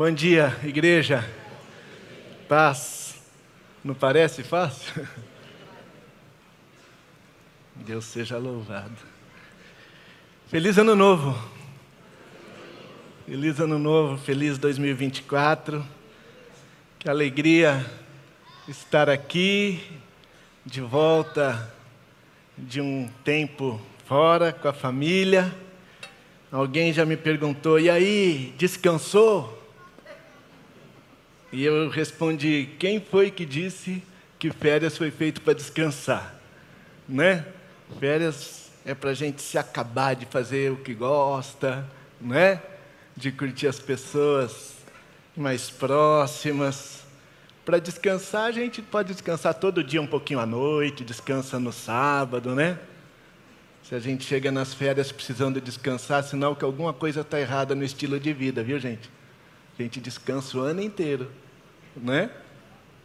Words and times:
Bom 0.00 0.10
dia, 0.10 0.58
igreja. 0.64 1.22
Paz. 2.48 3.16
Não 3.84 3.94
parece 3.94 4.42
fácil? 4.42 5.06
Deus 7.76 8.06
seja 8.06 8.38
louvado. 8.38 8.96
Feliz 10.48 10.78
ano 10.78 10.96
novo. 10.96 11.38
Feliz 13.26 13.60
ano 13.60 13.78
novo, 13.78 14.16
feliz 14.16 14.56
2024. 14.56 15.84
Que 16.98 17.10
alegria 17.10 17.84
estar 18.66 19.10
aqui 19.10 19.86
de 20.64 20.80
volta 20.80 21.70
de 22.56 22.80
um 22.80 23.06
tempo 23.22 23.78
fora 24.06 24.50
com 24.50 24.66
a 24.66 24.72
família. 24.72 25.54
Alguém 26.50 26.90
já 26.90 27.04
me 27.04 27.18
perguntou: 27.18 27.78
"E 27.78 27.90
aí, 27.90 28.54
descansou?" 28.56 29.59
E 31.52 31.64
eu 31.64 31.88
respondi: 31.88 32.68
"Quem 32.78 33.00
foi 33.00 33.30
que 33.30 33.44
disse 33.44 34.02
que 34.38 34.50
férias 34.50 34.96
foi 34.96 35.10
feito 35.10 35.40
para 35.40 35.54
descansar?" 35.54 36.34
Né? 37.08 37.44
Férias 37.98 38.70
é 38.84 38.94
para 38.94 39.10
a 39.10 39.14
gente 39.14 39.42
se 39.42 39.58
acabar 39.58 40.14
de 40.14 40.26
fazer 40.26 40.70
o 40.72 40.76
que 40.76 40.94
gosta, 40.94 41.86
né? 42.20 42.62
De 43.16 43.32
curtir 43.32 43.66
as 43.66 43.78
pessoas 43.78 44.76
mais 45.36 45.70
próximas. 45.70 47.04
Para 47.64 47.78
descansar, 47.78 48.44
a 48.44 48.52
gente 48.52 48.80
pode 48.80 49.12
descansar 49.12 49.54
todo 49.54 49.84
dia 49.84 50.00
um 50.00 50.06
pouquinho 50.06 50.40
à 50.40 50.46
noite, 50.46 51.04
descansa 51.04 51.58
no 51.58 51.72
sábado, 51.72 52.54
né? 52.54 52.78
Se 53.82 53.94
a 53.94 53.98
gente 53.98 54.24
chega 54.24 54.50
nas 54.50 54.72
férias 54.72 55.12
precisando 55.12 55.60
descansar, 55.60 56.22
sinal 56.22 56.54
que 56.54 56.64
alguma 56.64 56.92
coisa 56.92 57.20
está 57.20 57.40
errada 57.40 57.74
no 57.74 57.84
estilo 57.84 58.18
de 58.18 58.32
vida, 58.32 58.62
viu, 58.62 58.78
gente? 58.78 59.10
A 59.80 59.82
gente 59.82 59.98
descansa 59.98 60.58
o 60.58 60.60
ano 60.60 60.82
inteiro, 60.82 61.30
né? 61.96 62.28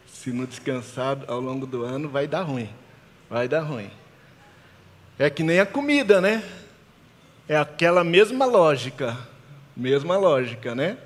Se 0.06 0.30
não 0.30 0.44
descansar 0.44 1.16
ao 1.26 1.40
longo 1.40 1.66
do 1.66 1.82
ano, 1.82 2.06
vai 2.06 2.26
dar 2.26 2.42
ruim. 2.42 2.68
Vai 3.30 3.48
dar 3.48 3.62
ruim. 3.62 3.90
É 5.18 5.30
que 5.30 5.42
nem 5.42 5.58
a 5.58 5.64
comida, 5.64 6.20
né? 6.20 6.44
É 7.48 7.56
aquela 7.56 8.04
mesma 8.04 8.44
lógica, 8.44 9.16
mesma 9.74 10.18
lógica, 10.18 10.74
né? 10.74 10.98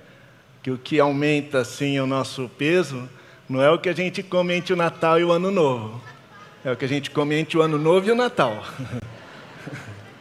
Que 0.61 0.73
o 0.73 0.77
que 0.77 0.99
aumenta 0.99 1.61
assim 1.61 2.01
o 2.01 2.07
nosso 2.07 2.51
peso 2.59 3.09
não 3.49 3.63
é 3.63 3.71
o 3.71 3.79
que 3.79 3.89
a 3.89 3.95
gente 3.95 4.25
come 4.25 4.55
entre 4.55 4.73
o 4.73 4.77
Natal 4.77 5.21
e 5.21 5.25
o 5.25 5.31
Ano 5.31 5.53
Novo. 5.53 6.03
É 6.65 6.73
o 6.73 6.77
que 6.77 6.85
a 6.85 6.89
gente 6.89 7.13
come 7.13 7.37
entre 7.37 7.57
o 7.57 7.63
Ano 7.63 7.79
Novo 7.79 8.09
e 8.09 8.11
o 8.11 8.17
Natal. 8.17 8.65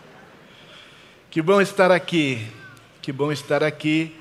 que 1.31 1.41
bom 1.41 1.59
estar 1.59 1.91
aqui. 1.91 2.45
Que 3.01 3.11
bom 3.11 3.31
estar 3.31 3.63
aqui. 3.63 4.18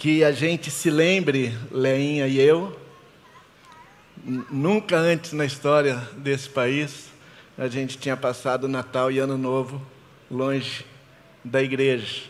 Que 0.00 0.24
a 0.24 0.32
gente 0.32 0.70
se 0.70 0.88
lembre, 0.88 1.54
Leinha 1.70 2.26
e 2.26 2.40
eu, 2.40 2.74
nunca 4.50 4.96
antes 4.96 5.34
na 5.34 5.44
história 5.44 5.96
desse 6.16 6.48
país, 6.48 7.10
a 7.58 7.68
gente 7.68 7.98
tinha 7.98 8.16
passado 8.16 8.66
Natal 8.66 9.12
e 9.12 9.18
Ano 9.18 9.36
Novo 9.36 9.86
longe 10.30 10.86
da 11.44 11.62
igreja. 11.62 12.22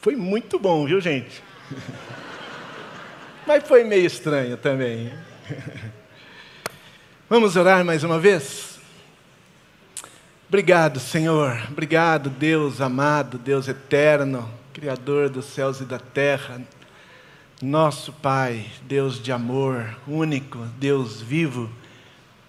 Foi 0.00 0.16
muito 0.16 0.58
bom, 0.58 0.86
viu, 0.86 0.98
gente? 0.98 1.42
Mas 3.46 3.68
foi 3.68 3.84
meio 3.84 4.06
estranho 4.06 4.56
também. 4.56 5.12
Vamos 7.28 7.56
orar 7.56 7.84
mais 7.84 8.04
uma 8.04 8.18
vez? 8.18 8.78
Obrigado, 10.48 10.98
Senhor. 10.98 11.62
Obrigado, 11.70 12.30
Deus 12.30 12.80
amado, 12.80 13.36
Deus 13.36 13.68
eterno, 13.68 14.50
Criador 14.72 15.28
dos 15.28 15.44
céus 15.44 15.82
e 15.82 15.84
da 15.84 15.98
terra. 15.98 16.58
Nosso 17.62 18.12
Pai, 18.12 18.66
Deus 18.86 19.22
de 19.22 19.32
amor, 19.32 19.96
único, 20.06 20.58
Deus 20.78 21.20
vivo 21.20 21.70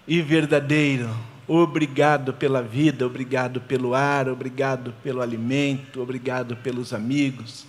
e 0.06 0.20
verdadeiro 0.20 1.08
Obrigado 1.48 2.34
pela 2.34 2.60
vida, 2.60 3.06
obrigado 3.06 3.58
pelo 3.58 3.94
ar, 3.94 4.28
obrigado 4.28 4.92
pelo 5.02 5.22
alimento, 5.22 6.02
obrigado 6.02 6.54
pelos 6.56 6.92
amigos, 6.92 7.64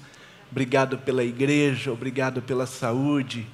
obrigado 0.52 0.98
pela 0.98 1.24
igreja, 1.24 1.90
obrigado 1.90 2.42
pela 2.42 2.66
saúde, 2.66 3.48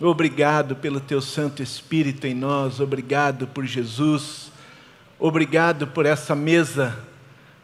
obrigado 0.00 0.76
pelo 0.76 1.00
teu 1.00 1.20
Santo 1.20 1.64
Espírito 1.64 2.28
em 2.28 2.34
nós, 2.34 2.78
obrigado 2.78 3.48
por 3.48 3.66
Jesus, 3.66 4.52
obrigado 5.18 5.88
por 5.88 6.06
essa 6.06 6.36
mesa 6.36 6.96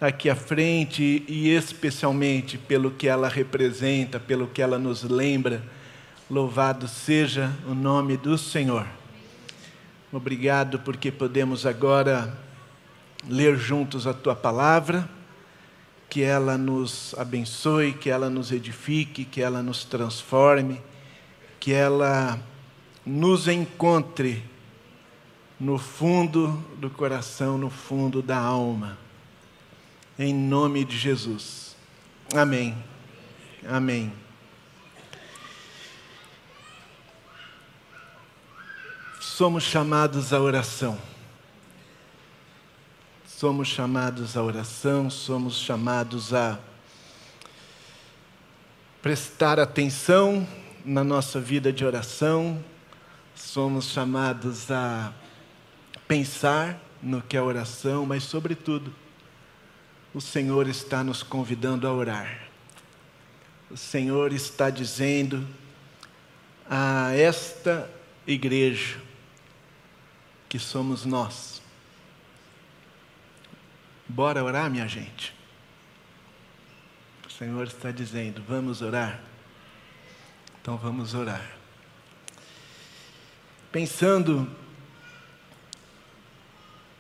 aqui 0.03 0.29
à 0.29 0.35
frente 0.35 1.25
e 1.29 1.49
especialmente 1.51 2.59
pelo 2.59 2.91
que 2.91 3.07
ela 3.07 3.29
representa, 3.29 4.19
pelo 4.19 4.49
que 4.49 4.61
ela 4.61 4.77
nos 4.77 5.05
lembra. 5.05 5.63
Louvado 6.29 6.89
seja 6.89 7.53
o 7.69 7.75
nome 7.75 8.17
do 8.17 8.37
Senhor. 8.37 8.85
Obrigado 10.13 10.81
porque 10.81 11.13
podemos 11.13 11.65
agora 11.65 12.37
ler 13.29 13.57
juntos 13.57 14.05
a 14.05 14.13
tua 14.13 14.35
palavra, 14.35 15.09
que 16.11 16.21
ela 16.23 16.59
nos 16.59 17.15
abençoe, 17.17 17.93
que 17.93 18.11
ela 18.11 18.29
nos 18.29 18.51
edifique, 18.51 19.25
que 19.25 19.41
ela 19.41 19.63
nos 19.63 19.85
transforme, 19.85 20.83
que 21.61 21.73
ela 21.73 22.41
nos 23.07 23.47
encontre 23.47 24.43
no 25.61 25.79
fundo 25.79 26.61
do 26.77 26.91
coração, 26.91 27.57
no 27.57 27.71
fundo 27.71 28.21
da 28.21 28.37
alma. 28.37 29.02
Em 30.23 30.33
nome 30.33 30.85
de 30.85 30.97
Jesus. 30.97 31.75
Amém. 32.33 32.77
Amém. 33.69 34.13
somos 39.21 39.65
chamados 39.65 40.33
à 40.33 40.41
oração. 40.41 40.97
Somos 43.27 43.67
chamados 43.67 44.37
à 44.37 44.43
oração, 44.45 45.11
somos 45.11 45.59
chamados 45.59 46.33
a 46.33 46.61
prestar 49.03 49.59
atenção 49.59 50.47
na 50.85 51.03
nossa 51.03 51.41
vida 51.41 51.73
de 51.73 51.85
oração, 51.85 52.63
somos 53.35 53.87
chamados 53.87 54.71
a 54.71 55.13
pensar 56.07 56.81
no 57.03 57.21
que 57.21 57.37
é 57.37 57.43
oração, 57.43 58.07
mas, 58.07 58.23
sobretudo, 58.23 58.95
o 60.15 60.21
Senhor 60.21 60.69
está 60.69 61.03
nos 61.03 61.23
convidando 61.23 61.87
a 61.87 61.93
orar. 61.93 62.49
O 63.71 63.77
Senhor 63.77 64.33
está 64.33 64.69
dizendo 64.69 65.47
a 66.69 67.13
esta 67.15 67.91
igreja, 68.27 69.01
que 70.49 70.59
somos 70.59 71.07
nós. 71.07 71.63
Bora 74.07 74.45
orar, 74.45 74.71
minha 74.71 74.87
gente? 74.87 75.35
O 77.27 77.31
Senhor 77.31 77.67
está 77.67 77.91
dizendo: 77.91 78.43
vamos 78.47 78.83
orar? 78.83 79.23
Então 80.61 80.77
vamos 80.77 81.15
orar. 81.15 81.45
Pensando 83.71 84.49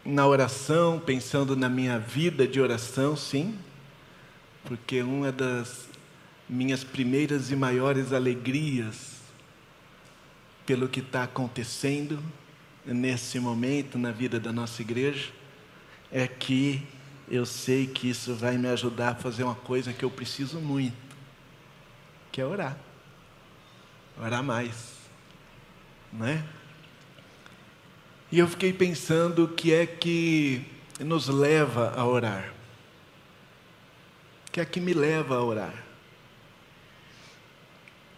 na 0.04 0.26
oração, 0.26 0.98
pensando 0.98 1.54
na 1.56 1.68
minha 1.68 1.98
vida 1.98 2.46
de 2.46 2.60
oração, 2.60 3.16
sim, 3.16 3.56
porque 4.64 5.02
uma 5.02 5.30
das 5.30 5.88
minhas 6.48 6.82
primeiras 6.82 7.50
e 7.50 7.56
maiores 7.56 8.12
alegrias 8.12 9.20
pelo 10.66 10.88
que 10.88 11.00
está 11.00 11.24
acontecendo 11.24 12.22
nesse 12.84 13.38
momento 13.38 13.98
na 13.98 14.10
vida 14.10 14.40
da 14.40 14.52
nossa 14.52 14.82
igreja 14.82 15.30
é 16.10 16.26
que 16.26 16.82
eu 17.28 17.46
sei 17.46 17.86
que 17.86 18.10
isso 18.10 18.34
vai 18.34 18.58
me 18.58 18.68
ajudar 18.68 19.10
a 19.10 19.14
fazer 19.14 19.44
uma 19.44 19.54
coisa 19.54 19.92
que 19.92 20.04
eu 20.04 20.10
preciso 20.10 20.60
muito, 20.60 20.96
que 22.30 22.40
é 22.40 22.44
orar. 22.44 22.76
Orar 24.20 24.42
mais. 24.42 24.92
Não 26.12 26.26
é? 26.26 26.44
E 28.32 28.38
eu 28.38 28.48
fiquei 28.48 28.72
pensando 28.72 29.44
o 29.44 29.48
que 29.48 29.74
é 29.74 29.84
que 29.84 30.64
nos 30.98 31.28
leva 31.28 31.92
a 31.94 32.06
orar. 32.06 32.50
O 34.48 34.50
que 34.50 34.58
é 34.58 34.64
que 34.64 34.80
me 34.80 34.94
leva 34.94 35.36
a 35.36 35.44
orar? 35.44 35.84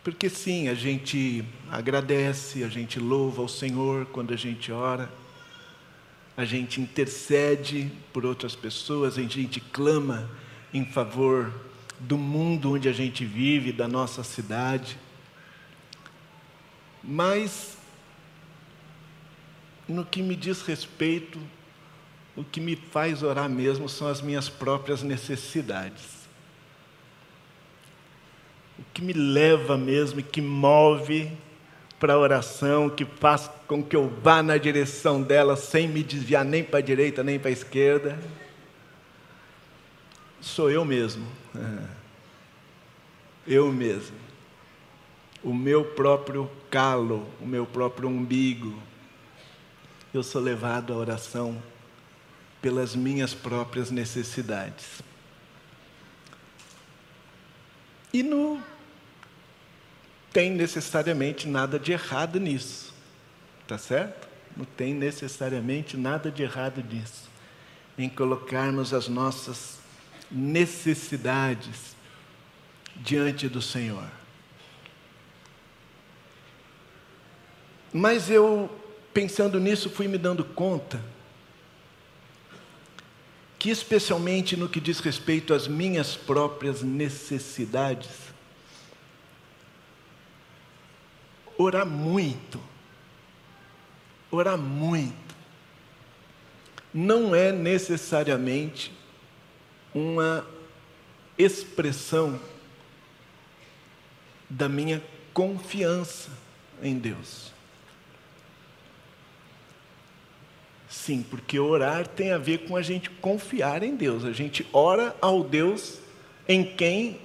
Porque 0.05 0.31
sim, 0.31 0.69
a 0.69 0.75
gente 0.75 1.45
agradece, 1.69 2.63
a 2.63 2.69
gente 2.69 3.01
louva 3.01 3.43
ao 3.43 3.49
Senhor 3.49 4.07
quando 4.07 4.33
a 4.33 4.37
gente 4.37 4.71
ora, 4.71 5.11
a 6.37 6.45
gente 6.45 6.81
intercede 6.81 7.91
por 8.13 8.25
outras 8.25 8.55
pessoas, 8.55 9.19
a 9.19 9.23
gente 9.23 9.61
clama 9.61 10.31
em 10.73 10.85
favor 10.85 11.53
do 11.99 12.17
mundo 12.17 12.75
onde 12.75 12.89
a 12.89 12.93
gente 12.93 13.25
vive, 13.25 13.73
da 13.73 13.89
nossa 13.89 14.23
cidade. 14.23 14.97
Mas, 17.03 17.79
no 19.89 20.05
que 20.05 20.23
me 20.23 20.35
diz 20.35 20.63
respeito, 20.63 21.39
o 22.37 22.43
que 22.43 22.61
me 22.61 22.75
faz 22.75 23.23
orar 23.23 23.49
mesmo 23.49 23.89
são 23.89 24.09
as 24.09 24.21
minhas 24.21 24.49
próprias 24.49 25.03
necessidades. 25.03 26.15
o 28.77 28.83
que 28.93 29.03
me 29.03 29.13
leva 29.13 29.77
mesmo 29.77 30.19
e 30.19 30.23
que 30.23 30.41
move 30.41 31.31
para 32.01 32.15
a 32.15 32.19
oração, 32.19 32.91
que 32.91 33.05
faz 33.05 33.49
com 33.67 33.83
que 33.83 33.95
eu 33.95 34.09
vá 34.23 34.43
na 34.43 34.57
direção 34.57 35.23
dela 35.23 35.57
sem 35.57 35.89
me 35.89 36.03
desviar 36.03 36.45
nem 36.45 36.63
para 36.63 36.81
a 36.81 36.83
direita 36.83 37.23
nem 37.23 37.39
para 37.39 37.51
a 37.51 37.53
esquerda, 37.53 38.19
sou 40.41 40.71
eu 40.71 40.85
mesmo. 40.85 41.27
Eu 43.47 43.71
mesmo. 43.71 44.17
O 45.43 45.53
meu 45.53 45.85
próprio 45.85 46.51
calo, 46.71 47.29
o 47.39 47.47
meu 47.47 47.67
próprio 47.67 48.09
umbigo. 48.09 48.75
Eu 50.15 50.23
sou 50.23 50.41
levado 50.41 50.93
à 50.93 50.97
oração 50.97 51.61
pelas 52.63 52.95
minhas 52.95 53.35
próprias 53.35 53.91
necessidades. 53.91 55.03
E 58.13 58.23
não 58.23 58.63
tem 60.33 60.53
necessariamente 60.53 61.49
nada 61.49 61.81
de 61.81 61.91
errado 61.91 62.39
nisso, 62.39 62.95
tá 63.67 63.77
certo? 63.77 64.29
Não 64.57 64.65
tem 64.65 64.95
necessariamente 64.95 65.97
nada 65.97 66.31
de 66.31 66.45
errado 66.45 66.81
nisso, 66.81 67.29
em 67.99 68.09
colocarmos 68.09 68.95
as 68.95 69.09
nossas 69.09 69.81
necessidades 70.31 71.97
diante 72.95 73.49
do 73.49 73.61
Senhor. 73.61 74.09
Mas 77.93 78.31
eu, 78.31 78.71
pensando 79.15 79.61
nisso, 79.61 79.89
fui 79.89 80.09
me 80.09 80.19
dando 80.19 80.45
conta 80.45 81.01
que, 83.59 83.71
especialmente 83.71 84.57
no 84.57 84.69
que 84.69 84.81
diz 84.81 84.99
respeito 84.99 85.55
às 85.55 85.69
minhas 85.69 86.17
próprias 86.17 86.83
necessidades, 86.83 88.11
orar 91.57 91.87
muito, 91.87 92.61
orar 94.31 94.59
muito, 94.59 95.15
não 96.93 97.35
é 97.35 97.53
necessariamente 97.53 98.93
uma 99.95 100.45
expressão 101.39 102.41
da 104.51 104.69
minha 104.69 105.03
confiança 105.33 106.31
em 106.83 106.99
Deus. 106.99 107.54
Sim, 110.95 111.25
porque 111.29 111.59
orar 111.59 112.07
tem 112.07 112.31
a 112.31 112.39
ver 112.39 112.67
com 112.67 112.77
a 112.77 112.81
gente 112.81 113.11
confiar 113.11 113.83
em 113.83 113.97
Deus. 113.97 114.25
A 114.25 114.33
gente 114.33 114.65
ora 114.73 115.15
ao 115.21 115.43
Deus 115.43 115.99
em 116.49 116.65
quem 116.65 117.21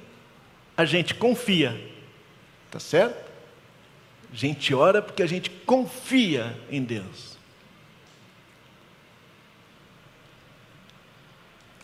a 0.76 0.84
gente 0.86 1.14
confia. 1.14 1.80
Tá 2.72 2.80
certo? 2.80 3.32
A 4.34 4.36
gente 4.36 4.74
ora 4.74 5.04
porque 5.04 5.22
a 5.22 5.28
gente 5.28 5.52
confia 5.52 6.60
em 6.70 6.84
Deus. 6.84 7.38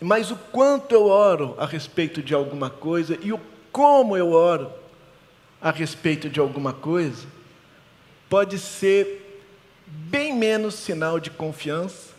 Mas 0.00 0.32
o 0.32 0.36
quanto 0.36 0.92
eu 0.92 1.06
oro 1.06 1.54
a 1.56 1.64
respeito 1.64 2.20
de 2.20 2.34
alguma 2.34 2.68
coisa 2.68 3.16
e 3.22 3.32
o 3.32 3.40
como 3.70 4.16
eu 4.16 4.32
oro 4.32 4.72
a 5.62 5.70
respeito 5.70 6.28
de 6.28 6.40
alguma 6.40 6.72
coisa 6.72 7.26
pode 8.28 8.58
ser 8.58 9.25
bem 9.86 10.34
menos 10.34 10.74
sinal 10.74 11.20
de 11.20 11.30
confiança 11.30 12.14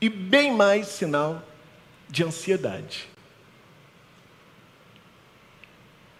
e 0.00 0.08
bem 0.08 0.52
mais 0.52 0.86
sinal 0.86 1.42
de 2.08 2.24
ansiedade. 2.24 3.08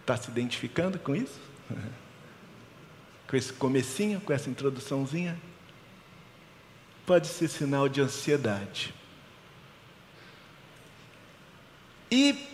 Está 0.01 0.17
se 0.17 0.31
identificando 0.31 0.99
com 0.99 1.15
isso? 1.15 1.41
com 3.27 3.37
esse 3.37 3.53
comecinho, 3.53 4.21
com 4.21 4.33
essa 4.33 4.51
introduçãozinha? 4.51 5.41
Pode 7.07 7.29
ser 7.29 7.49
sinal 7.49 7.89
de 7.89 8.01
ansiedade. 8.01 8.93
E 12.11 12.49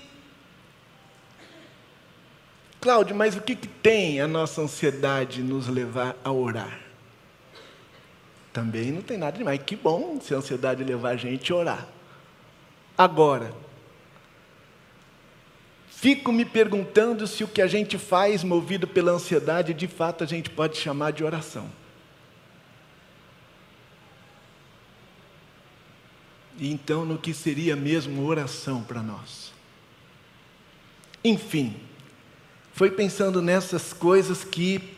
Cláudio, 2.86 3.16
mas 3.16 3.34
o 3.34 3.40
que, 3.40 3.56
que 3.56 3.66
tem 3.66 4.20
a 4.20 4.28
nossa 4.28 4.60
ansiedade 4.60 5.42
nos 5.42 5.66
levar 5.66 6.14
a 6.22 6.30
orar? 6.30 6.85
Também 8.56 8.90
não 8.90 9.02
tem 9.02 9.18
nada 9.18 9.36
demais. 9.36 9.60
Que 9.66 9.76
bom 9.76 10.18
se 10.18 10.32
a 10.32 10.38
ansiedade 10.38 10.82
levar 10.82 11.10
a 11.10 11.16
gente 11.16 11.52
a 11.52 11.56
orar. 11.56 11.86
Agora, 12.96 13.52
fico 15.90 16.32
me 16.32 16.42
perguntando 16.42 17.26
se 17.26 17.44
o 17.44 17.48
que 17.48 17.60
a 17.60 17.66
gente 17.66 17.98
faz 17.98 18.42
movido 18.42 18.88
pela 18.88 19.12
ansiedade, 19.12 19.74
de 19.74 19.86
fato 19.86 20.24
a 20.24 20.26
gente 20.26 20.48
pode 20.48 20.78
chamar 20.78 21.10
de 21.10 21.22
oração. 21.22 21.70
E 26.58 26.72
então, 26.72 27.04
no 27.04 27.18
que 27.18 27.34
seria 27.34 27.76
mesmo 27.76 28.24
oração 28.24 28.82
para 28.82 29.02
nós? 29.02 29.52
Enfim, 31.22 31.76
foi 32.72 32.90
pensando 32.90 33.42
nessas 33.42 33.92
coisas 33.92 34.44
que 34.44 34.95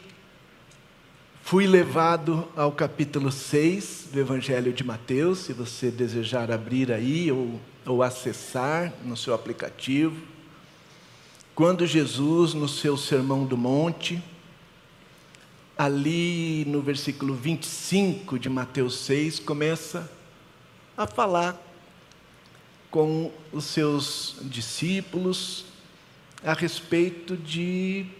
Fui 1.48 1.66
levado 1.66 2.46
ao 2.54 2.70
capítulo 2.70 3.32
6 3.32 4.08
do 4.12 4.20
Evangelho 4.20 4.70
de 4.70 4.84
Mateus, 4.84 5.38
se 5.38 5.54
você 5.54 5.90
desejar 5.90 6.50
abrir 6.50 6.92
aí 6.92 7.32
ou, 7.32 7.58
ou 7.86 8.02
acessar 8.02 8.92
no 9.02 9.16
seu 9.16 9.32
aplicativo. 9.32 10.20
Quando 11.54 11.86
Jesus, 11.86 12.52
no 12.52 12.68
seu 12.68 12.98
Sermão 12.98 13.46
do 13.46 13.56
Monte, 13.56 14.22
ali 15.78 16.66
no 16.66 16.82
versículo 16.82 17.32
25 17.32 18.38
de 18.38 18.50
Mateus 18.50 18.98
6, 18.98 19.40
começa 19.40 20.06
a 20.98 21.06
falar 21.06 21.58
com 22.90 23.32
os 23.50 23.64
seus 23.64 24.36
discípulos 24.42 25.64
a 26.44 26.52
respeito 26.52 27.38
de 27.38 28.17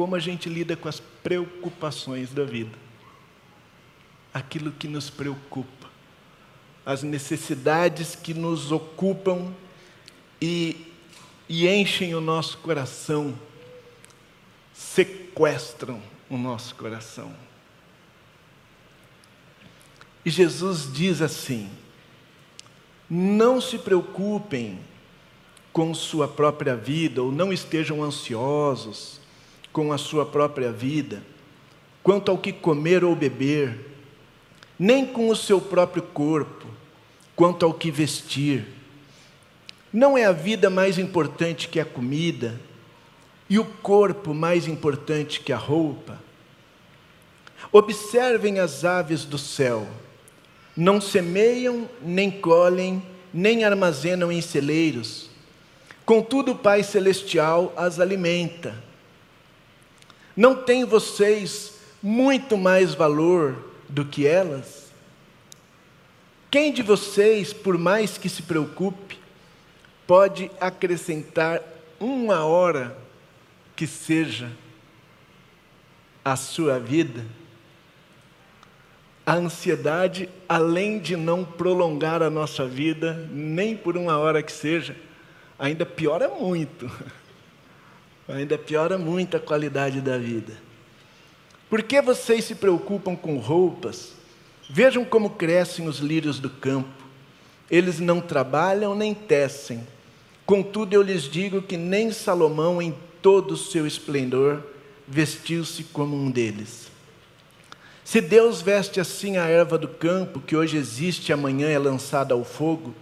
como 0.00 0.16
a 0.16 0.18
gente 0.18 0.48
lida 0.48 0.74
com 0.74 0.88
as 0.88 0.98
preocupações 0.98 2.30
da 2.30 2.42
vida. 2.42 2.72
Aquilo 4.32 4.72
que 4.72 4.88
nos 4.88 5.10
preocupa, 5.10 5.90
as 6.86 7.02
necessidades 7.02 8.16
que 8.16 8.32
nos 8.32 8.72
ocupam 8.72 9.52
e, 10.40 10.86
e 11.46 11.68
enchem 11.68 12.14
o 12.14 12.20
nosso 12.22 12.56
coração, 12.56 13.38
sequestram 14.72 16.00
o 16.30 16.38
nosso 16.38 16.74
coração. 16.76 17.36
E 20.24 20.30
Jesus 20.30 20.90
diz 20.90 21.20
assim: 21.20 21.68
não 23.10 23.60
se 23.60 23.76
preocupem 23.76 24.80
com 25.74 25.92
sua 25.92 26.26
própria 26.26 26.74
vida, 26.74 27.22
ou 27.22 27.30
não 27.30 27.52
estejam 27.52 28.02
ansiosos 28.02 29.19
com 29.72 29.92
a 29.92 29.98
sua 29.98 30.26
própria 30.26 30.72
vida, 30.72 31.22
quanto 32.02 32.30
ao 32.30 32.38
que 32.38 32.52
comer 32.52 33.04
ou 33.04 33.14
beber, 33.14 33.78
nem 34.78 35.04
com 35.06 35.28
o 35.28 35.36
seu 35.36 35.60
próprio 35.60 36.02
corpo, 36.02 36.66
quanto 37.36 37.64
ao 37.64 37.74
que 37.74 37.90
vestir. 37.90 38.66
Não 39.92 40.16
é 40.16 40.24
a 40.24 40.32
vida 40.32 40.70
mais 40.70 40.98
importante 40.98 41.68
que 41.68 41.80
a 41.80 41.84
comida, 41.84 42.58
e 43.48 43.58
o 43.58 43.64
corpo 43.64 44.32
mais 44.32 44.68
importante 44.68 45.40
que 45.40 45.52
a 45.52 45.56
roupa? 45.56 46.18
Observem 47.72 48.60
as 48.60 48.84
aves 48.84 49.24
do 49.24 49.36
céu, 49.36 49.86
não 50.76 51.00
semeiam, 51.00 51.88
nem 52.00 52.30
colhem, 52.30 53.02
nem 53.34 53.64
armazenam 53.64 54.30
em 54.30 54.40
celeiros, 54.40 55.28
contudo 56.06 56.52
o 56.52 56.56
Pai 56.56 56.82
Celestial 56.82 57.72
as 57.76 58.00
alimenta. 58.00 58.89
Não 60.40 60.56
têm 60.56 60.86
vocês 60.86 61.74
muito 62.02 62.56
mais 62.56 62.94
valor 62.94 63.62
do 63.86 64.06
que 64.06 64.26
elas? 64.26 64.90
Quem 66.50 66.72
de 66.72 66.82
vocês, 66.82 67.52
por 67.52 67.76
mais 67.76 68.16
que 68.16 68.26
se 68.26 68.40
preocupe, 68.40 69.18
pode 70.06 70.50
acrescentar 70.58 71.62
uma 72.00 72.42
hora 72.42 72.96
que 73.76 73.86
seja 73.86 74.50
a 76.24 76.36
sua 76.36 76.78
vida? 76.78 77.22
A 79.26 79.34
ansiedade, 79.34 80.26
além 80.48 81.00
de 81.00 81.18
não 81.18 81.44
prolongar 81.44 82.22
a 82.22 82.30
nossa 82.30 82.66
vida, 82.66 83.28
nem 83.30 83.76
por 83.76 83.94
uma 83.94 84.16
hora 84.16 84.42
que 84.42 84.52
seja, 84.52 84.96
ainda 85.58 85.84
piora 85.84 86.30
muito. 86.30 86.90
ainda 88.32 88.56
piora 88.58 88.96
muito 88.96 89.36
a 89.36 89.40
qualidade 89.40 90.00
da 90.00 90.18
vida. 90.18 90.52
Por 91.68 91.82
que 91.82 92.00
vocês 92.02 92.44
se 92.44 92.54
preocupam 92.54 93.14
com 93.14 93.38
roupas? 93.38 94.12
Vejam 94.68 95.04
como 95.04 95.30
crescem 95.30 95.86
os 95.86 95.98
lírios 95.98 96.38
do 96.38 96.50
campo. 96.50 96.88
Eles 97.70 98.00
não 98.00 98.20
trabalham 98.20 98.94
nem 98.94 99.14
tecem. 99.14 99.86
Contudo, 100.44 100.94
eu 100.94 101.02
lhes 101.02 101.22
digo 101.22 101.62
que 101.62 101.76
nem 101.76 102.10
Salomão, 102.10 102.82
em 102.82 102.94
todo 103.22 103.52
o 103.52 103.56
seu 103.56 103.86
esplendor, 103.86 104.62
vestiu-se 105.06 105.84
como 105.84 106.16
um 106.16 106.30
deles. 106.30 106.90
Se 108.04 108.20
Deus 108.20 108.60
veste 108.60 108.98
assim 108.98 109.36
a 109.36 109.46
erva 109.46 109.78
do 109.78 109.86
campo, 109.86 110.40
que 110.40 110.56
hoje 110.56 110.76
existe 110.76 111.28
e 111.28 111.32
amanhã 111.32 111.68
é 111.68 111.78
lançada 111.78 112.34
ao 112.34 112.44
fogo, 112.44 112.92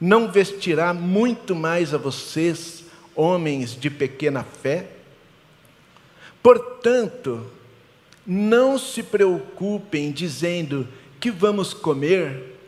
não 0.00 0.30
vestirá 0.30 0.92
muito 0.92 1.54
mais 1.54 1.94
a 1.94 1.98
vocês, 1.98 2.83
homens 3.14 3.74
de 3.74 3.90
pequena 3.90 4.42
fé? 4.42 4.88
Portanto, 6.42 7.50
não 8.26 8.78
se 8.78 9.02
preocupem 9.02 10.12
dizendo 10.12 10.88
que 11.20 11.30
vamos 11.30 11.72
comer, 11.72 12.58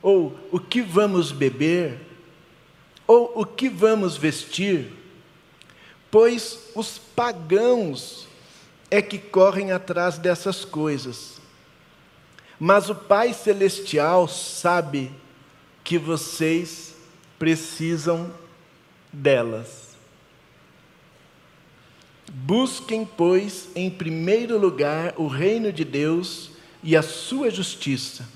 ou 0.00 0.38
o 0.50 0.58
que 0.58 0.80
vamos 0.80 1.32
beber, 1.32 1.98
ou 3.06 3.32
o 3.34 3.44
que 3.44 3.68
vamos 3.68 4.16
vestir, 4.16 4.92
pois 6.10 6.70
os 6.74 6.98
pagãos 6.98 8.26
é 8.90 9.02
que 9.02 9.18
correm 9.18 9.72
atrás 9.72 10.18
dessas 10.18 10.64
coisas. 10.64 11.38
Mas 12.58 12.88
o 12.90 12.94
Pai 12.94 13.32
Celestial 13.32 14.26
sabe 14.26 15.10
que 15.84 15.98
vocês 15.98 16.94
precisam 17.38 18.32
delas. 19.12 19.87
Busquem, 22.30 23.04
pois, 23.04 23.68
em 23.74 23.90
primeiro 23.90 24.58
lugar 24.58 25.14
o 25.16 25.26
reino 25.26 25.72
de 25.72 25.84
Deus 25.84 26.50
e 26.82 26.96
a 26.96 27.02
sua 27.02 27.50
justiça, 27.50 28.28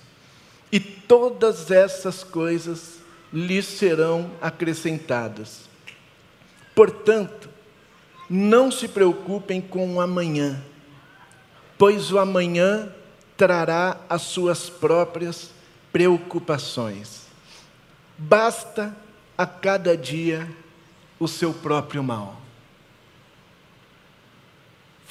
e 0.71 0.81
todas 0.81 1.71
essas 1.71 2.25
coisas 2.25 2.99
lhes 3.33 3.67
serão 3.67 4.31
acrescentadas. 4.41 5.69
Portanto, 6.75 7.49
não 8.29 8.71
se 8.71 8.89
preocupem 8.89 9.61
com 9.61 9.95
o 9.95 10.01
amanhã, 10.01 10.63
pois 11.77 12.11
o 12.11 12.19
amanhã 12.19 12.91
trará 13.37 13.99
as 14.09 14.23
suas 14.23 14.71
próprias 14.71 15.51
preocupações. 15.93 17.27
Basta 18.17 18.97
a 19.37 19.47
cada 19.47 19.97
dia 19.97 20.49
o 21.19 21.29
seu 21.29 21.53
próprio 21.53 22.03
mal. 22.03 22.42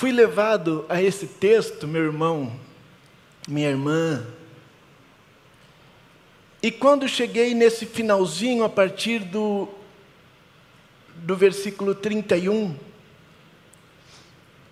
Fui 0.02 0.12
levado 0.12 0.84
a 0.90 1.00
esse 1.00 1.28
texto, 1.28 1.88
meu 1.88 2.02
irmão, 2.02 2.60
minha 3.48 3.70
irmã, 3.70 4.26
e 6.60 6.72
quando 6.72 7.08
cheguei 7.08 7.54
nesse 7.54 7.86
finalzinho, 7.86 8.64
a 8.64 8.70
partir 8.70 9.20
do, 9.20 9.70
do 11.18 11.36
versículo 11.36 11.94
31, 11.94 12.76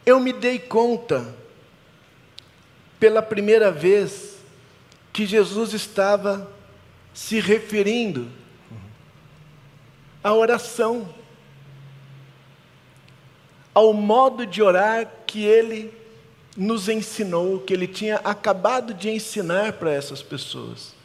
eu 0.04 0.20
me 0.20 0.34
dei 0.34 0.58
conta, 0.58 1.36
pela 3.00 3.22
primeira 3.22 3.72
vez, 3.72 4.40
que 5.14 5.28
Jesus 5.28 5.74
estava 5.74 6.52
se 7.14 7.40
referindo 7.40 8.28
à 10.24 10.34
oração 10.34 11.08
ao 13.80 13.94
modo 13.94 14.46
de 14.46 14.62
orar 14.62 15.10
que 15.30 15.46
ele 15.46 15.94
nos 16.58 16.90
ensinou, 16.90 17.60
que 17.60 17.72
ele 17.72 17.88
tinha 17.88 18.16
acabado 18.18 18.96
de 18.96 19.12
ensinar 19.12 19.74
para 19.74 19.94
essas 19.94 20.24
pessoas. 20.24 20.96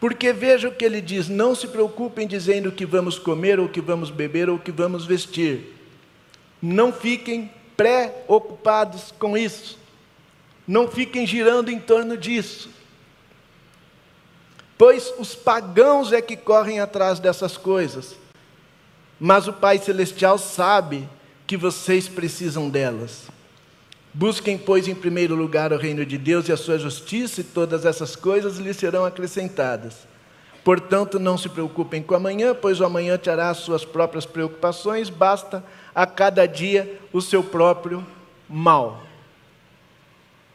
Porque 0.00 0.32
veja 0.32 0.68
o 0.68 0.74
que 0.74 0.84
ele 0.84 1.00
diz: 1.00 1.28
não 1.28 1.54
se 1.54 1.68
preocupem 1.68 2.26
dizendo 2.26 2.72
que 2.72 2.84
vamos 2.84 3.16
comer, 3.16 3.60
ou 3.60 3.68
que 3.68 3.80
vamos 3.80 4.10
beber, 4.10 4.50
ou 4.50 4.58
que 4.58 4.72
vamos 4.72 5.06
vestir. 5.06 5.72
Não 6.60 6.92
fiquem 6.92 7.48
preocupados 7.76 9.14
com 9.16 9.38
isso. 9.38 9.78
Não 10.66 10.88
fiquem 10.88 11.24
girando 11.24 11.70
em 11.70 11.78
torno 11.78 12.16
disso. 12.16 12.68
Pois 14.76 15.14
os 15.18 15.36
pagãos 15.36 16.12
é 16.12 16.20
que 16.20 16.36
correm 16.36 16.80
atrás 16.80 17.20
dessas 17.20 17.56
coisas 17.56 18.16
mas 19.18 19.46
o 19.46 19.52
Pai 19.52 19.78
Celestial 19.78 20.38
sabe 20.38 21.08
que 21.46 21.56
vocês 21.56 22.08
precisam 22.08 22.68
delas. 22.68 23.28
Busquem, 24.12 24.56
pois, 24.56 24.86
em 24.86 24.94
primeiro 24.94 25.34
lugar 25.34 25.72
o 25.72 25.76
reino 25.76 26.06
de 26.06 26.16
Deus 26.16 26.48
e 26.48 26.52
a 26.52 26.56
sua 26.56 26.78
justiça, 26.78 27.40
e 27.40 27.44
todas 27.44 27.84
essas 27.84 28.14
coisas 28.14 28.58
lhes 28.58 28.76
serão 28.76 29.04
acrescentadas. 29.04 30.06
Portanto, 30.62 31.18
não 31.18 31.36
se 31.36 31.48
preocupem 31.48 32.02
com 32.02 32.14
amanhã, 32.14 32.54
pois 32.54 32.80
o 32.80 32.84
amanhã 32.84 33.18
terá 33.18 33.50
as 33.50 33.58
suas 33.58 33.84
próprias 33.84 34.24
preocupações, 34.24 35.10
basta 35.10 35.62
a 35.94 36.06
cada 36.06 36.46
dia 36.46 36.98
o 37.12 37.20
seu 37.20 37.42
próprio 37.42 38.06
mal. 38.48 39.02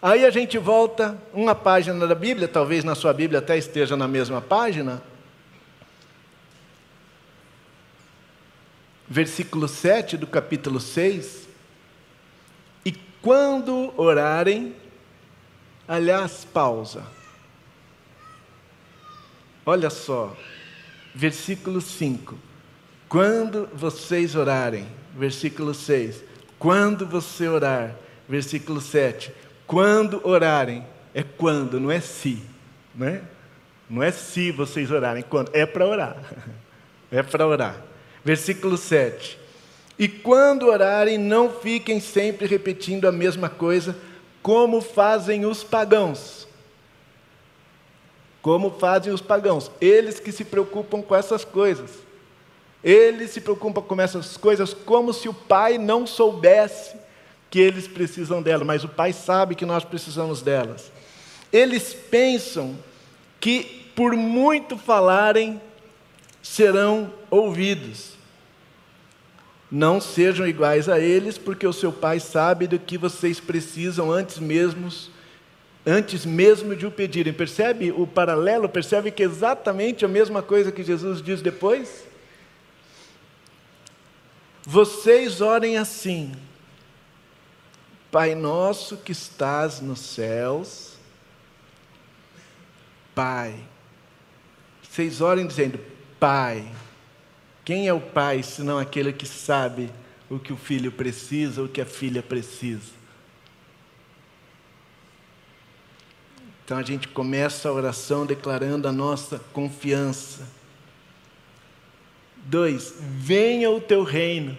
Aí 0.02 0.26
a 0.26 0.30
gente 0.30 0.58
volta 0.58 1.18
uma 1.34 1.54
página 1.54 2.08
da 2.08 2.16
Bíblia, 2.16 2.48
talvez 2.48 2.84
na 2.86 2.96
sua 2.96 3.14
Bíblia 3.14 3.40
até 3.40 3.58
esteja 3.58 3.98
na 3.98 4.08
mesma 4.08 4.42
página, 4.42 5.02
versículo 9.10 9.68
7 9.68 10.18
do 10.18 10.28
capítulo 10.28 10.80
6. 10.80 11.50
E 12.86 12.94
quando 13.22 13.94
orarem, 14.00 14.76
aliás, 15.88 16.46
pausa. 16.46 17.04
Olha 19.66 19.90
só, 19.90 20.36
versículo 21.14 21.82
5. 21.82 22.38
Quando 23.08 23.68
vocês 23.74 24.36
orarem, 24.36 24.88
versículo 25.16 25.74
6. 25.74 26.24
Quando 26.60 27.08
você 27.08 27.48
orar, 27.48 27.96
versículo 28.28 28.80
7. 28.80 29.34
Quando 29.66 30.22
orarem, 30.28 30.86
é 31.14 31.24
quando, 31.24 31.80
não 31.80 31.92
é 31.92 32.00
se, 32.00 32.44
né? 32.94 33.24
Não 33.90 34.04
é 34.04 34.12
se 34.12 34.52
vocês 34.52 34.92
orarem, 34.92 35.24
quando, 35.24 35.50
é 35.54 35.66
para 35.66 35.86
orar. 35.86 36.18
É 37.12 37.24
para 37.24 37.48
orar. 37.48 37.76
Versículo 38.24 38.78
7. 38.78 39.38
E 39.98 40.08
quando 40.08 40.68
orarem, 40.68 41.18
não 41.18 41.50
fiquem 41.50 42.00
sempre 42.00 42.48
repetindo 42.48 43.06
a 43.06 43.12
mesma 43.12 43.50
coisa, 43.50 43.98
como 44.42 44.82
fazem 44.82 45.46
os 45.46 45.64
pagãos. 45.64 46.48
Como 48.42 48.72
fazem 48.72 49.12
os 49.12 49.22
pagãos, 49.22 49.70
eles 49.82 50.20
que 50.20 50.32
se 50.32 50.46
preocupam 50.46 51.02
com 51.02 51.16
essas 51.16 51.44
coisas. 51.44 51.92
Eles 52.82 53.32
se 53.32 53.42
preocupam 53.42 53.82
com 53.82 54.00
essas 54.00 54.38
coisas 54.38 54.74
como 54.74 55.14
se 55.14 55.28
o 55.28 55.34
pai 55.34 55.78
não 55.78 56.08
soubesse 56.08 56.96
que 57.50 57.60
eles 57.60 57.88
precisam 57.88 58.42
delas, 58.42 58.66
mas 58.66 58.84
o 58.84 58.88
pai 58.88 59.12
sabe 59.12 59.56
que 59.56 59.66
nós 59.66 59.84
precisamos 59.84 60.42
delas. 60.42 60.92
Eles 61.52 61.94
pensam 61.94 62.78
que 63.40 63.92
por 63.96 64.14
muito 64.14 64.78
falarem, 64.78 65.62
serão 66.42 67.14
ouvidos. 67.30 68.14
Não 69.72 70.02
sejam 70.02 70.48
iguais 70.48 70.90
a 70.90 71.00
eles, 71.00 71.38
porque 71.38 71.68
o 71.68 71.74
seu 71.74 71.92
pai 71.92 72.20
sabe 72.20 72.66
do 72.66 72.80
que 72.80 72.98
vocês 72.98 73.40
precisam 73.40 74.12
antes 74.12 74.40
mesmo, 74.40 74.90
antes 75.86 76.26
mesmo 76.26 76.76
de 76.76 76.88
o 76.88 76.92
pedirem. 76.92 77.32
Percebe 77.32 77.92
o 77.92 78.08
paralelo? 78.08 78.68
Percebe 78.68 79.12
que 79.12 79.22
é 79.22 79.26
exatamente 79.26 80.04
a 80.04 80.08
mesma 80.08 80.42
coisa 80.42 80.72
que 80.72 80.84
Jesus 80.84 81.22
diz 81.22 81.42
depois? 81.42 82.04
Vocês 84.64 85.40
orem 85.40 85.78
assim: 85.78 86.32
Pai 88.12 88.34
nosso 88.34 88.98
que 88.98 89.12
estás 89.12 89.80
nos 89.80 90.00
céus, 90.00 90.98
Pai. 93.14 93.56
Vocês 94.82 95.22
orem 95.22 95.46
dizendo: 95.46 95.80
Pai. 96.20 96.68
Quem 97.64 97.88
é 97.88 97.94
o 97.94 98.02
pai 98.02 98.42
senão 98.44 98.78
aquele 98.78 99.14
que 99.14 99.28
sabe 99.28 99.92
o 100.30 100.40
que 100.40 100.52
o 100.52 100.58
filho 100.58 100.92
precisa, 100.92 101.62
o 101.62 101.70
que 101.70 101.82
a 101.82 101.86
filha 101.86 102.22
precisa? 102.22 103.00
Então 106.66 106.78
a 106.78 106.84
gente 106.84 107.08
começa 107.08 107.68
a 107.68 107.72
oração 107.72 108.26
declarando 108.26 108.88
a 108.88 108.92
nossa 108.92 109.40
confiança. 109.54 110.48
Dois, 112.38 112.96
venha 113.00 113.72
o 113.72 113.82
teu 113.82 114.04
reino. 114.04 114.58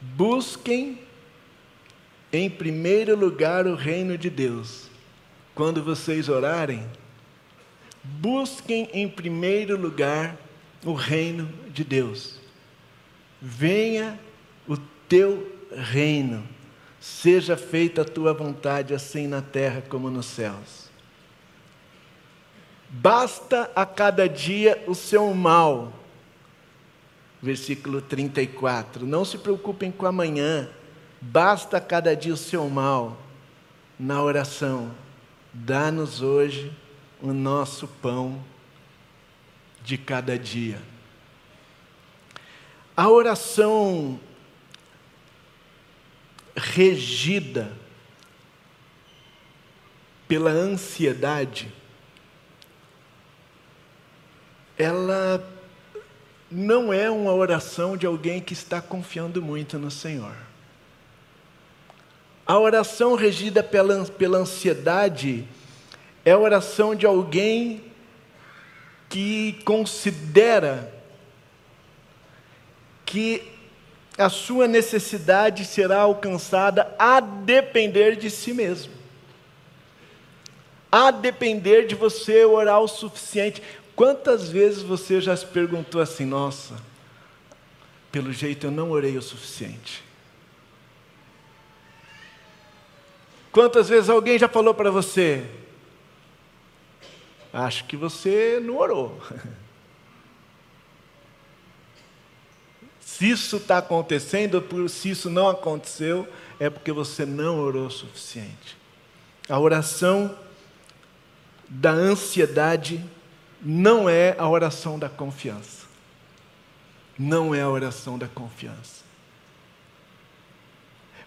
Busquem 0.00 0.98
em 2.32 2.48
primeiro 2.50 3.16
lugar 3.16 3.66
o 3.66 3.74
reino 3.74 4.18
de 4.18 4.28
Deus. 4.28 4.88
Quando 5.54 5.82
vocês 5.82 6.28
orarem, 6.28 6.86
busquem 8.02 8.88
em 8.92 9.08
primeiro 9.08 9.76
lugar 9.76 10.36
o 10.84 10.92
reino 10.92 11.48
de 11.68 11.84
Deus. 11.84 12.38
Venha 13.40 14.18
o 14.66 14.76
teu 15.08 15.50
reino, 15.74 16.46
seja 17.00 17.56
feita 17.56 18.02
a 18.02 18.04
tua 18.04 18.32
vontade, 18.32 18.94
assim 18.94 19.26
na 19.26 19.40
terra 19.40 19.82
como 19.88 20.10
nos 20.10 20.26
céus. 20.26 20.90
Basta 22.88 23.70
a 23.74 23.86
cada 23.86 24.28
dia 24.28 24.82
o 24.86 24.94
seu 24.94 25.32
mal, 25.32 25.92
versículo 27.40 28.02
34. 28.02 29.06
Não 29.06 29.24
se 29.24 29.38
preocupem 29.38 29.90
com 29.90 30.06
amanhã, 30.06 30.68
basta 31.20 31.80
cada 31.80 32.14
dia 32.14 32.34
o 32.34 32.36
seu 32.36 32.68
mal. 32.68 33.18
Na 33.98 34.22
oração, 34.22 34.90
dá-nos 35.54 36.20
hoje 36.22 36.72
o 37.22 37.32
nosso 37.32 37.86
pão 37.86 38.42
de 39.82 39.96
cada 39.96 40.36
dia. 40.36 40.82
A 42.96 43.08
oração 43.08 44.20
regida 46.54 47.72
pela 50.26 50.50
ansiedade, 50.50 51.72
ela 54.76 55.42
não 56.50 56.92
é 56.92 57.08
uma 57.10 57.32
oração 57.32 57.96
de 57.96 58.04
alguém 58.04 58.40
que 58.40 58.52
está 58.52 58.80
confiando 58.80 59.40
muito 59.40 59.78
no 59.78 59.90
Senhor. 59.90 60.36
A 62.44 62.58
oração 62.58 63.14
regida 63.14 63.62
pela, 63.62 64.04
pela 64.06 64.38
ansiedade 64.38 65.46
é 66.24 66.32
a 66.32 66.38
oração 66.38 66.94
de 66.94 67.06
alguém 67.06 67.84
que 69.08 69.60
considera 69.64 70.92
que 73.04 73.52
a 74.16 74.28
sua 74.28 74.68
necessidade 74.68 75.64
será 75.64 76.00
alcançada 76.00 76.94
a 76.98 77.20
depender 77.20 78.16
de 78.16 78.30
si 78.30 78.52
mesmo. 78.52 78.92
A 80.90 81.10
depender 81.10 81.86
de 81.86 81.94
você 81.94 82.44
orar 82.44 82.80
o 82.80 82.88
suficiente. 82.88 83.62
Quantas 83.96 84.48
vezes 84.48 84.82
você 84.82 85.20
já 85.20 85.36
se 85.36 85.46
perguntou 85.46 86.00
assim, 86.00 86.24
nossa, 86.24 86.76
pelo 88.10 88.32
jeito 88.32 88.66
eu 88.66 88.70
não 88.70 88.90
orei 88.90 89.16
o 89.16 89.22
suficiente? 89.22 90.02
Quantas 93.50 93.88
vezes 93.88 94.08
alguém 94.08 94.38
já 94.38 94.48
falou 94.48 94.72
para 94.72 94.90
você, 94.90 95.44
acho 97.52 97.84
que 97.84 97.96
você 97.96 98.60
não 98.62 98.76
orou. 98.76 99.20
Se 103.00 103.30
isso 103.30 103.56
está 103.58 103.78
acontecendo, 103.78 104.64
se 104.88 105.10
isso 105.10 105.28
não 105.28 105.48
aconteceu, 105.48 106.26
é 106.58 106.70
porque 106.70 106.90
você 106.90 107.26
não 107.26 107.58
orou 107.60 107.86
o 107.86 107.90
suficiente. 107.90 108.76
A 109.48 109.58
oração 109.58 110.36
da 111.68 111.90
ansiedade 111.90 113.04
não 113.60 114.08
é 114.08 114.34
a 114.38 114.48
oração 114.48 114.98
da 114.98 115.08
confiança. 115.08 115.86
Não 117.18 117.54
é 117.54 117.60
a 117.60 117.68
oração 117.68 118.18
da 118.18 118.28
confiança. 118.28 119.02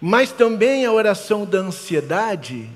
Mas 0.01 0.31
também 0.31 0.85
a 0.85 0.91
oração 0.91 1.45
da 1.45 1.59
ansiedade 1.59 2.69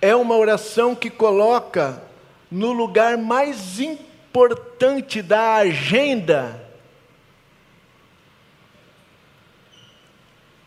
é 0.00 0.14
uma 0.14 0.36
oração 0.36 0.94
que 0.94 1.10
coloca 1.10 2.02
no 2.50 2.72
lugar 2.72 3.16
mais 3.16 3.80
importante 3.80 5.22
da 5.22 5.56
agenda 5.56 6.66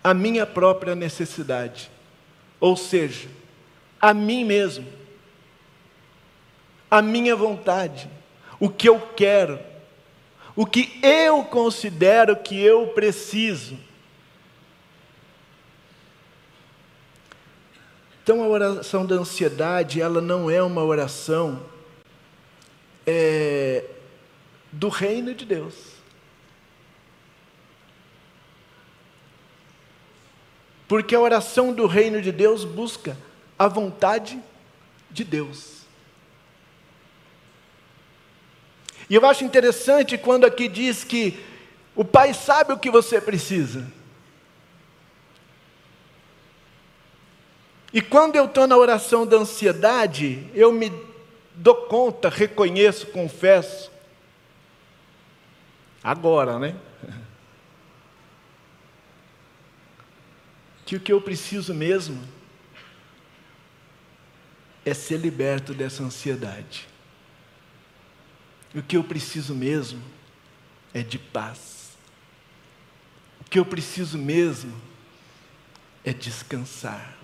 a 0.03 0.13
minha 0.13 0.45
própria 0.45 0.95
necessidade, 0.95 1.91
ou 2.59 2.75
seja, 2.75 3.29
a 4.01 4.13
mim 4.13 4.43
mesmo, 4.43 4.87
a 6.89 7.01
minha 7.01 7.35
vontade, 7.35 8.09
o 8.59 8.69
que 8.69 8.89
eu 8.89 8.99
quero, 9.15 9.59
o 10.55 10.65
que 10.65 10.99
eu 11.03 11.43
considero 11.43 12.35
que 12.35 12.59
eu 12.59 12.87
preciso. 12.87 13.77
Então 18.29 18.43
a 18.43 18.47
oração 18.47 19.07
da 19.07 19.15
ansiedade, 19.15 19.99
ela 19.99 20.21
não 20.21 20.51
é 20.51 20.61
uma 20.61 20.83
oração 20.83 21.65
é, 23.03 23.83
do 24.71 24.87
reino 24.87 25.33
de 25.33 25.45
Deus. 25.45 25.73
Porque 30.87 31.15
a 31.15 31.19
oração 31.19 31.73
do 31.73 31.87
reino 31.87 32.21
de 32.21 32.31
Deus 32.31 32.63
busca 32.63 33.17
a 33.57 33.67
vontade 33.67 34.39
de 35.09 35.23
Deus. 35.23 35.79
E 39.09 39.15
eu 39.15 39.25
acho 39.25 39.43
interessante 39.43 40.19
quando 40.19 40.45
aqui 40.45 40.67
diz 40.67 41.03
que 41.03 41.43
o 41.95 42.05
Pai 42.05 42.35
sabe 42.35 42.73
o 42.73 42.77
que 42.77 42.91
você 42.91 43.19
precisa. 43.19 43.91
E 47.91 48.01
quando 48.01 48.35
eu 48.35 48.45
estou 48.45 48.67
na 48.67 48.77
oração 48.77 49.25
da 49.25 49.37
ansiedade, 49.37 50.47
eu 50.53 50.71
me 50.71 50.91
dou 51.55 51.75
conta, 51.87 52.29
reconheço, 52.29 53.07
confesso. 53.07 53.91
Agora, 56.03 56.59
né? 56.59 56.75
Que 60.85 60.95
o 60.95 60.99
que 60.99 61.13
eu 61.13 61.21
preciso 61.21 61.71
mesmo 61.71 62.19
é 64.83 64.91
ser 64.91 65.17
liberto 65.17 65.71
dessa 65.71 66.01
ansiedade. 66.01 66.87
O 68.73 68.81
que 68.81 68.97
eu 68.97 69.03
preciso 69.03 69.53
mesmo 69.53 70.01
é 70.91 71.03
de 71.03 71.19
paz. 71.19 71.95
O 73.41 73.43
que 73.43 73.59
eu 73.59 73.65
preciso 73.65 74.17
mesmo 74.17 74.75
é 76.03 76.11
descansar. 76.11 77.18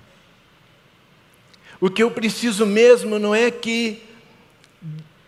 O 1.80 1.90
que 1.90 2.02
eu 2.02 2.10
preciso 2.10 2.66
mesmo 2.66 3.20
não 3.20 3.36
é 3.36 3.52
que 3.52 4.02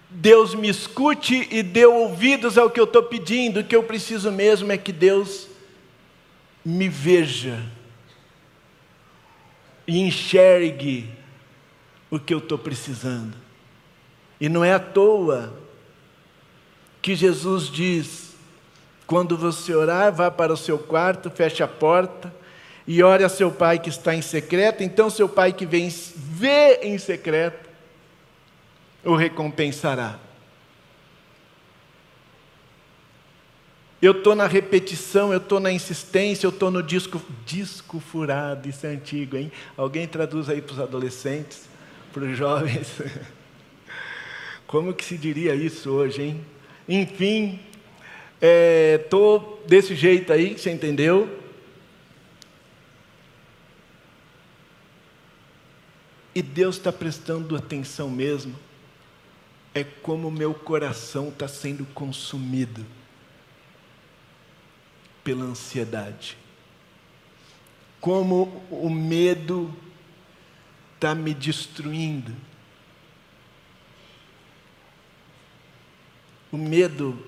Deus 0.09 0.55
me 0.55 0.69
escute 0.69 1.47
e 1.51 1.61
dê 1.61 1.85
ouvidos 1.85 2.57
ao 2.57 2.69
que 2.69 2.79
eu 2.79 2.85
estou 2.85 3.03
pedindo, 3.03 3.59
o 3.59 3.63
que 3.63 3.75
eu 3.75 3.83
preciso 3.83 4.31
mesmo 4.31 4.71
é 4.71 4.77
que 4.77 4.91
Deus 4.91 5.47
me 6.63 6.89
veja 6.89 7.63
e 9.85 9.99
enxergue 9.99 11.09
o 12.09 12.19
que 12.19 12.33
eu 12.33 12.39
estou 12.39 12.57
precisando. 12.57 13.35
E 14.39 14.47
não 14.47 14.63
é 14.63 14.73
à 14.73 14.79
toa 14.79 15.53
que 17.01 17.15
Jesus 17.15 17.69
diz: 17.69 18.35
quando 19.05 19.37
você 19.37 19.73
orar, 19.73 20.13
vá 20.13 20.31
para 20.31 20.53
o 20.53 20.57
seu 20.57 20.79
quarto, 20.79 21.29
feche 21.29 21.61
a 21.61 21.67
porta 21.67 22.33
e 22.87 23.03
ore 23.03 23.23
a 23.23 23.29
seu 23.29 23.51
pai 23.51 23.77
que 23.77 23.89
está 23.89 24.15
em 24.15 24.21
secreto, 24.21 24.81
então 24.81 25.09
seu 25.09 25.27
pai 25.27 25.51
que 25.51 25.65
vem 25.65 25.93
vê 26.15 26.79
em 26.83 26.97
secreto 26.97 27.69
o 29.03 29.15
recompensará. 29.15 30.17
Eu 34.01 34.11
estou 34.11 34.35
na 34.35 34.45
repetição, 34.45 35.33
eu 35.33 35.39
estou 35.39 35.59
na 35.59 35.71
insistência, 35.71 36.45
eu 36.45 36.51
estou 36.51 36.69
no 36.69 36.83
disco, 36.83 37.19
disco 37.45 37.99
furado, 37.99 38.69
isso 38.69 38.85
é 38.85 38.89
antigo, 38.89 39.35
hein? 39.35 39.51
Alguém 39.75 40.07
traduz 40.07 40.49
aí 40.49 40.61
para 40.61 40.73
os 40.73 40.79
adolescentes, 40.79 41.67
para 42.13 42.23
os 42.23 42.37
jovens. 42.37 43.01
Como 44.67 44.93
que 44.93 45.03
se 45.03 45.17
diria 45.17 45.55
isso 45.55 45.89
hoje, 45.89 46.21
hein? 46.21 46.45
Enfim, 46.87 47.59
estou 49.03 49.61
é, 49.65 49.67
desse 49.67 49.95
jeito 49.95 50.31
aí, 50.31 50.53
você 50.53 50.69
entendeu? 50.69 51.36
E 56.37 56.41
Deus 56.43 56.75
está 56.75 56.93
prestando 56.93 57.55
atenção 57.55 58.11
mesmo. 58.11 58.53
É 59.73 59.83
como 59.83 60.29
meu 60.29 60.53
coração 60.53 61.29
está 61.29 61.47
sendo 61.47 61.83
consumido 61.95 62.85
pela 65.23 65.43
ansiedade. 65.45 66.37
Como 67.99 68.63
o 68.69 68.87
medo 68.87 69.75
está 70.93 71.15
me 71.15 71.33
destruindo. 71.33 72.35
O 76.51 76.57
medo 76.57 77.25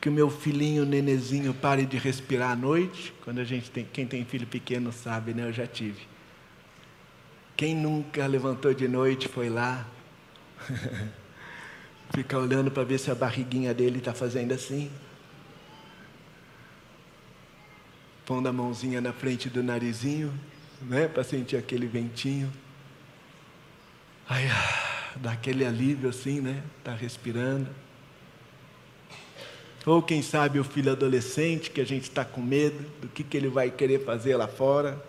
que 0.00 0.08
o 0.08 0.12
meu 0.12 0.30
filhinho, 0.30 0.84
o 0.84 0.86
nenezinho, 0.86 1.52
pare 1.52 1.84
de 1.84 1.98
respirar 1.98 2.52
à 2.52 2.56
noite. 2.56 3.12
Quando 3.22 3.38
a 3.38 3.44
gente 3.44 3.70
tem, 3.70 3.84
quem 3.84 4.06
tem 4.06 4.24
filho 4.24 4.46
pequeno 4.46 4.90
sabe, 4.94 5.34
né? 5.34 5.44
Eu 5.44 5.52
já 5.52 5.66
tive. 5.66 6.15
Quem 7.56 7.74
nunca 7.74 8.26
levantou 8.26 8.74
de 8.74 8.86
noite 8.86 9.28
foi 9.28 9.48
lá, 9.48 9.86
fica 12.14 12.38
olhando 12.38 12.70
para 12.70 12.84
ver 12.84 12.98
se 12.98 13.10
a 13.10 13.14
barriguinha 13.14 13.72
dele 13.72 13.98
está 13.98 14.12
fazendo 14.12 14.52
assim, 14.52 14.90
pondo 18.26 18.48
a 18.48 18.52
mãozinha 18.52 19.00
na 19.00 19.12
frente 19.12 19.48
do 19.48 19.62
narizinho, 19.62 20.32
né, 20.82 21.08
para 21.08 21.24
sentir 21.24 21.56
aquele 21.56 21.86
ventinho. 21.86 22.52
Aí, 24.28 24.46
ah, 24.48 25.12
dá 25.16 25.32
aquele 25.32 25.64
alívio 25.64 26.10
assim, 26.10 26.40
né? 26.40 26.62
Está 26.78 26.92
respirando. 26.92 27.68
Ou 29.86 30.02
quem 30.02 30.20
sabe 30.20 30.58
o 30.58 30.64
filho 30.64 30.90
adolescente 30.90 31.70
que 31.70 31.80
a 31.80 31.86
gente 31.86 32.02
está 32.02 32.24
com 32.24 32.42
medo 32.42 32.84
do 33.00 33.06
que, 33.06 33.22
que 33.22 33.36
ele 33.36 33.48
vai 33.48 33.70
querer 33.70 34.04
fazer 34.04 34.36
lá 34.36 34.48
fora. 34.48 35.00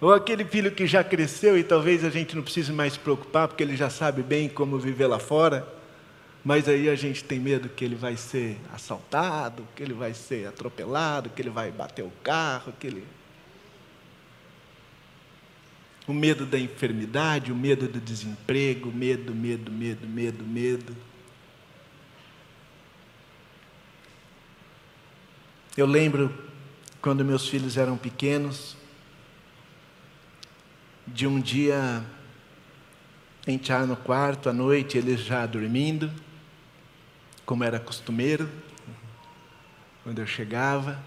Ou 0.00 0.14
aquele 0.14 0.44
filho 0.44 0.72
que 0.72 0.86
já 0.86 1.04
cresceu 1.04 1.58
e 1.58 1.62
talvez 1.62 2.04
a 2.04 2.08
gente 2.08 2.34
não 2.34 2.42
precise 2.42 2.72
mais 2.72 2.94
se 2.94 2.98
preocupar, 2.98 3.48
porque 3.48 3.62
ele 3.62 3.76
já 3.76 3.90
sabe 3.90 4.22
bem 4.22 4.48
como 4.48 4.78
viver 4.78 5.06
lá 5.06 5.18
fora, 5.18 5.66
mas 6.42 6.66
aí 6.68 6.88
a 6.88 6.94
gente 6.94 7.22
tem 7.22 7.38
medo 7.38 7.68
que 7.68 7.84
ele 7.84 7.94
vai 7.94 8.16
ser 8.16 8.56
assaltado, 8.72 9.68
que 9.76 9.82
ele 9.82 9.92
vai 9.92 10.14
ser 10.14 10.48
atropelado, 10.48 11.28
que 11.28 11.42
ele 11.42 11.50
vai 11.50 11.70
bater 11.70 12.02
o 12.02 12.12
carro, 12.24 12.72
que 12.80 12.86
ele. 12.86 13.04
O 16.08 16.14
medo 16.14 16.46
da 16.46 16.58
enfermidade, 16.58 17.52
o 17.52 17.54
medo 17.54 17.86
do 17.86 18.00
desemprego, 18.00 18.90
medo, 18.90 19.34
medo, 19.34 19.70
medo, 19.70 20.08
medo, 20.08 20.44
medo. 20.44 20.96
Eu 25.76 25.84
lembro 25.84 26.32
quando 27.02 27.22
meus 27.22 27.46
filhos 27.46 27.76
eram 27.76 27.98
pequenos, 27.98 28.79
de 31.12 31.26
um 31.26 31.40
dia 31.40 32.04
entrar 33.46 33.86
no 33.86 33.96
quarto 33.96 34.48
à 34.48 34.52
noite, 34.52 34.96
eles 34.96 35.20
já 35.20 35.44
dormindo, 35.46 36.10
como 37.44 37.64
era 37.64 37.80
costumeiro, 37.80 38.48
quando 40.04 40.20
eu 40.20 40.26
chegava, 40.26 41.02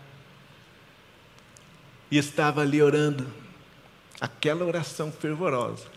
e 2.12 2.18
estava 2.18 2.62
ali 2.62 2.82
orando, 2.82 3.26
aquela 4.20 4.66
oração 4.66 5.12
fervorosa. 5.12 5.88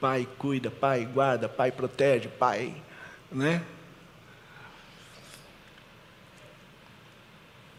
Pai 0.00 0.28
cuida, 0.38 0.70
Pai 0.70 1.04
guarda, 1.04 1.48
Pai 1.48 1.70
protege, 1.70 2.28
Pai, 2.28 2.74
né? 3.30 3.64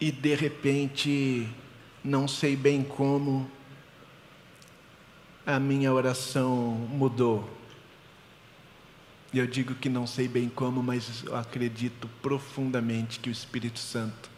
E 0.00 0.10
de 0.10 0.34
repente, 0.34 1.48
não 2.02 2.26
sei 2.26 2.56
bem 2.56 2.82
como, 2.82 3.50
a 5.46 5.60
minha 5.60 5.92
oração 5.92 6.72
mudou. 6.90 7.48
E 9.32 9.38
eu 9.38 9.46
digo 9.46 9.76
que 9.76 9.88
não 9.88 10.04
sei 10.04 10.26
bem 10.26 10.48
como, 10.48 10.82
mas 10.82 11.24
acredito 11.32 12.08
profundamente 12.20 13.20
que 13.20 13.28
o 13.28 13.32
Espírito 13.32 13.78
Santo 13.78 14.28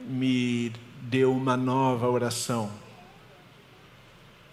me 0.00 0.72
deu 1.02 1.34
uma 1.34 1.56
nova 1.56 2.08
oração. 2.08 2.70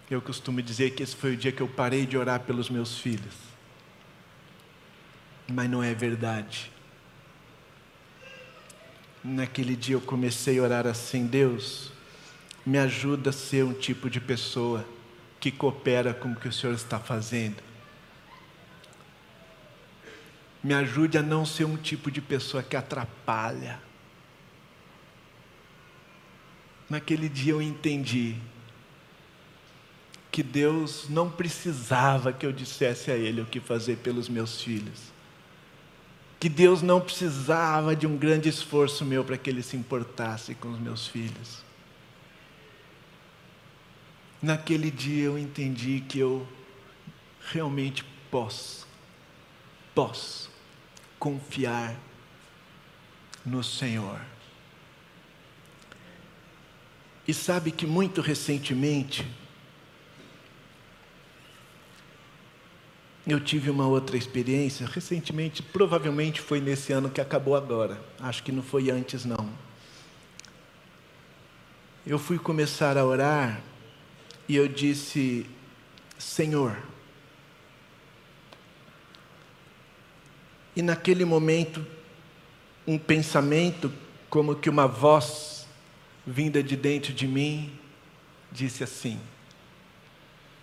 Eu 0.10 0.20
costumo 0.20 0.62
dizer 0.64 0.92
que 0.92 1.04
esse 1.04 1.16
foi 1.16 1.34
o 1.34 1.38
dia 1.38 1.52
que 1.52 1.62
eu 1.62 1.68
parei 1.68 2.08
de 2.08 2.18
orar 2.18 2.40
pelos 2.40 2.70
meus 2.70 2.98
filhos. 2.98 3.36
Mas 5.48 5.70
não 5.70 5.84
é 5.84 5.94
verdade. 5.94 6.72
Naquele 9.24 9.76
dia 9.76 9.96
eu 9.96 10.02
comecei 10.02 10.58
a 10.58 10.64
orar 10.64 10.88
assim: 10.88 11.26
Deus, 11.26 11.92
me 12.66 12.78
ajuda 12.78 13.32
a 13.32 13.34
ser 13.34 13.64
um 13.64 13.74
tipo 13.74 14.10
de 14.10 14.20
pessoa 14.20 14.86
que 15.46 15.52
coopera 15.52 16.12
com 16.12 16.32
o 16.32 16.36
que 16.36 16.48
o 16.48 16.52
Senhor 16.52 16.74
está 16.74 16.98
fazendo. 16.98 17.62
Me 20.64 20.74
ajude 20.74 21.20
a 21.20 21.22
não 21.22 21.46
ser 21.46 21.66
um 21.66 21.78
tipo 21.78 22.10
de 22.10 22.20
pessoa 22.20 22.64
que 22.64 22.76
atrapalha. 22.76 23.80
Naquele 26.90 27.30
dia 27.30 27.54
eu 27.54 27.62
entendi 27.62 28.38
que 30.32 30.42
Deus 30.42 31.08
não 31.10 31.30
precisava 31.30 32.34
que 32.34 32.44
eu 32.44 32.52
dissesse 32.52 33.12
a 33.12 33.16
Ele 33.16 33.42
o 33.42 33.46
que 33.46 33.60
fazer 33.60 33.98
pelos 33.98 34.28
meus 34.28 34.60
filhos. 34.64 35.00
Que 36.40 36.50
Deus 36.50 36.82
não 36.82 37.00
precisava 37.00 37.96
de 37.96 38.08
um 38.08 38.18
grande 38.18 38.50
esforço 38.50 39.06
meu 39.06 39.24
para 39.24 39.38
que 39.38 39.48
Ele 39.48 39.62
se 39.62 39.78
importasse 39.78 40.56
com 40.56 40.72
os 40.72 40.80
meus 40.80 41.06
filhos. 41.06 41.65
Naquele 44.46 44.92
dia 44.92 45.24
eu 45.24 45.40
entendi 45.40 46.02
que 46.08 46.20
eu 46.20 46.48
realmente 47.52 48.06
posso, 48.30 48.86
posso 49.96 50.52
confiar 51.18 51.96
no 53.44 53.64
Senhor. 53.64 54.22
E 57.28 57.34
sabe 57.34 57.72
que 57.72 57.88
muito 57.88 58.22
recentemente 58.22 59.28
eu 63.26 63.40
tive 63.40 63.72
uma 63.72 63.88
outra 63.88 64.16
experiência, 64.16 64.86
recentemente, 64.86 65.64
provavelmente 65.64 66.40
foi 66.40 66.62
nesse 66.62 66.94
ano 66.94 67.10
que 67.10 67.20
acabou 67.20 67.56
agora, 67.56 68.00
acho 68.20 68.44
que 68.44 68.52
não 68.52 68.62
foi 68.62 68.92
antes 68.92 69.26
não. 69.26 69.50
Eu 72.06 72.20
fui 72.20 72.38
começar 72.38 72.96
a 72.96 73.04
orar 73.04 73.60
e 74.48 74.56
eu 74.56 74.68
disse: 74.68 75.46
Senhor. 76.18 76.78
E 80.76 80.82
naquele 80.82 81.24
momento, 81.24 81.86
um 82.86 82.98
pensamento, 82.98 83.92
como 84.30 84.56
que 84.56 84.70
uma 84.70 84.88
voz 84.88 85.68
vinda 86.26 86.62
de 86.62 86.76
dentro 86.76 87.14
de 87.14 87.28
mim, 87.28 87.78
disse 88.52 88.84
assim: 88.84 89.20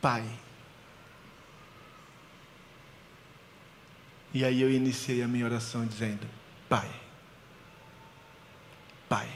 Pai. 0.00 0.24
E 4.34 4.44
aí 4.44 4.62
eu 4.62 4.70
iniciei 4.70 5.22
a 5.22 5.28
minha 5.28 5.44
oração 5.44 5.86
dizendo: 5.86 6.26
Pai. 6.68 6.90
Pai. 9.08 9.28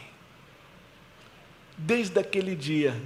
Desde 1.78 2.18
aquele 2.18 2.56
dia, 2.56 3.00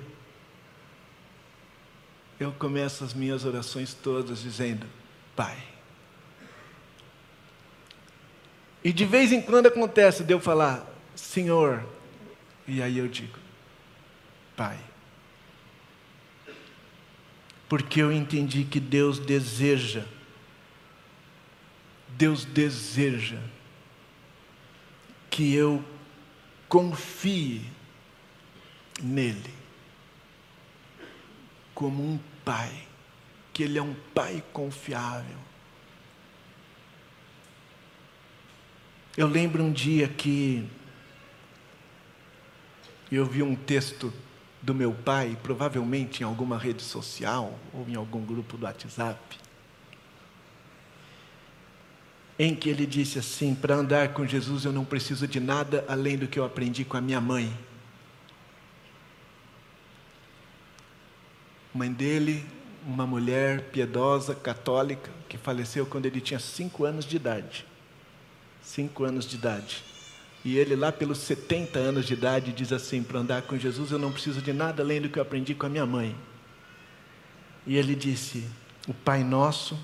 eu 2.41 2.51
começo 2.53 3.05
as 3.05 3.13
minhas 3.13 3.45
orações 3.45 3.93
todas 3.93 4.41
dizendo: 4.41 4.87
Pai. 5.37 5.63
E 8.83 8.95
de 8.95 9.05
vez 9.05 9.31
em 9.31 9.43
quando 9.43 9.67
acontece 9.67 10.25
de 10.25 10.33
eu 10.33 10.41
falar, 10.41 10.91
Senhor, 11.15 11.87
e 12.67 12.83
aí 12.83 12.97
eu 12.97 13.07
digo, 13.07 13.39
Pai. 14.57 14.79
Porque 17.69 18.01
eu 18.01 18.11
entendi 18.11 18.65
que 18.65 18.81
Deus 18.81 19.19
deseja, 19.19 20.05
Deus 22.09 22.47
deseja 22.47 23.39
que 25.29 25.55
eu 25.55 25.85
confie 26.69 27.63
nele 29.01 29.61
como 31.81 32.03
um 32.03 32.19
pai, 32.45 32.71
que 33.53 33.63
Ele 33.63 33.79
é 33.79 33.83
um 33.83 33.95
pai 34.15 34.43
confiável. 34.53 35.37
Eu 39.17 39.27
lembro 39.27 39.63
um 39.63 39.73
dia 39.73 40.09
que 40.09 40.69
eu 43.11 43.27
vi 43.27 43.43
um 43.43 43.57
texto 43.57 44.13
do 44.63 44.75
meu 44.75 44.93
pai, 44.93 45.37
provavelmente 45.43 46.23
em 46.23 46.25
alguma 46.25 46.57
rede 46.57 46.83
social 46.83 47.59
ou 47.73 47.89
em 47.89 47.97
algum 47.97 48.25
grupo 48.25 48.57
do 48.57 48.65
WhatsApp, 48.65 49.39
em 52.39 52.55
que 52.55 52.69
ele 52.69 52.87
disse 52.87 53.19
assim: 53.19 53.55
para 53.55 53.75
andar 53.75 54.13
com 54.13 54.27
Jesus 54.27 54.65
eu 54.65 54.73
não 54.73 54.85
preciso 54.85 55.27
de 55.27 55.41
nada 55.41 55.85
além 55.89 56.17
do 56.17 56.29
que 56.29 56.39
eu 56.39 56.45
aprendi 56.45 56.85
com 56.85 56.97
a 56.97 57.01
minha 57.01 57.21
mãe. 57.21 57.53
Mãe 61.75 61.93
dele, 61.93 62.45
uma 62.87 63.07
mulher 63.07 63.63
piedosa, 63.71 64.35
católica, 64.35 65.11
que 65.29 65.39
faleceu 65.39 65.87
quando 65.87 66.07
ele 66.07 66.21
tinha 66.21 66.41
cinco 66.41 66.85
anos 66.85 67.05
de 67.05 67.17
idade. 67.17 67.67
Cinco 68.63 69.05
anos 69.05 69.27
de 69.27 69.37
idade. 69.37 69.85
E 70.45 70.57
ele, 70.57 70.75
lá 70.75 70.91
pelos 70.91 71.19
70 71.19 71.79
anos 71.79 72.07
de 72.07 72.15
idade, 72.15 72.53
diz 72.53 72.73
assim: 72.73 73.03
para 73.03 73.21
andar 73.21 73.43
com 73.43 73.59
Jesus 73.59 73.91
eu 73.91 73.99
não 73.99 74.13
preciso 74.13 74.41
de 74.41 74.53
nada 74.53 74.83
além 74.83 75.01
do 75.01 75.09
que 75.09 75.19
eu 75.19 75.23
aprendi 75.23 75.55
com 75.55 75.67
a 75.67 75.69
minha 75.69 75.87
mãe. 75.87 76.17
E 77.67 77.77
ele 77.77 77.95
disse: 77.95 78.47
o 78.89 78.95
Pai 78.95 79.23
Nosso 79.23 79.79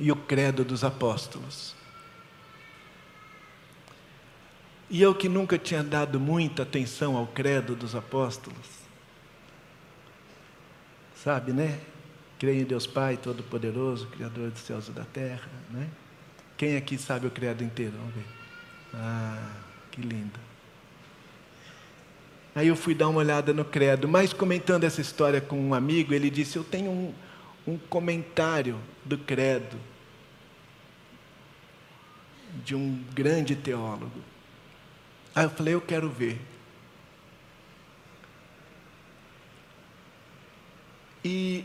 e 0.00 0.10
o 0.10 0.16
Credo 0.16 0.64
dos 0.64 0.82
Apóstolos. 0.82 1.74
E 4.88 5.02
eu 5.02 5.14
que 5.14 5.28
nunca 5.28 5.58
tinha 5.58 5.82
dado 5.82 6.20
muita 6.20 6.62
atenção 6.62 7.16
ao 7.16 7.26
Credo 7.26 7.74
dos 7.74 7.94
Apóstolos, 7.94 8.85
Sabe, 11.26 11.52
né? 11.52 11.80
Creio 12.38 12.60
em 12.60 12.64
Deus 12.64 12.86
Pai 12.86 13.16
Todo-Poderoso, 13.16 14.06
Criador 14.06 14.48
dos 14.48 14.60
céus 14.60 14.86
e 14.86 14.92
da 14.92 15.02
terra, 15.02 15.50
né? 15.72 15.88
Quem 16.56 16.76
aqui 16.76 16.96
sabe 16.96 17.26
o 17.26 17.30
credo 17.32 17.64
inteiro? 17.64 17.94
Vamos 17.98 18.14
ver. 18.14 18.24
Ah, 18.94 19.50
que 19.90 20.00
lindo. 20.00 20.38
Aí 22.54 22.68
eu 22.68 22.76
fui 22.76 22.94
dar 22.94 23.08
uma 23.08 23.18
olhada 23.18 23.52
no 23.52 23.64
credo, 23.64 24.06
mas 24.06 24.32
comentando 24.32 24.84
essa 24.84 25.00
história 25.00 25.40
com 25.40 25.58
um 25.58 25.74
amigo, 25.74 26.14
ele 26.14 26.30
disse: 26.30 26.58
Eu 26.58 26.62
tenho 26.62 26.92
um, 26.92 27.12
um 27.66 27.76
comentário 27.76 28.78
do 29.04 29.18
credo 29.18 29.76
de 32.64 32.76
um 32.76 33.02
grande 33.12 33.56
teólogo. 33.56 34.20
Aí 35.34 35.42
eu 35.42 35.50
falei, 35.50 35.74
eu 35.74 35.80
quero 35.80 36.08
ver. 36.08 36.40
E 41.26 41.64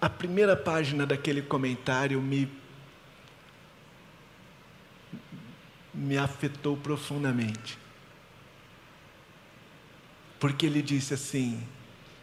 a 0.00 0.08
primeira 0.08 0.54
página 0.54 1.04
daquele 1.04 1.42
comentário 1.42 2.22
me, 2.22 2.48
me 5.92 6.16
afetou 6.16 6.76
profundamente. 6.76 7.76
Porque 10.38 10.64
ele 10.64 10.80
disse 10.80 11.12
assim: 11.12 11.60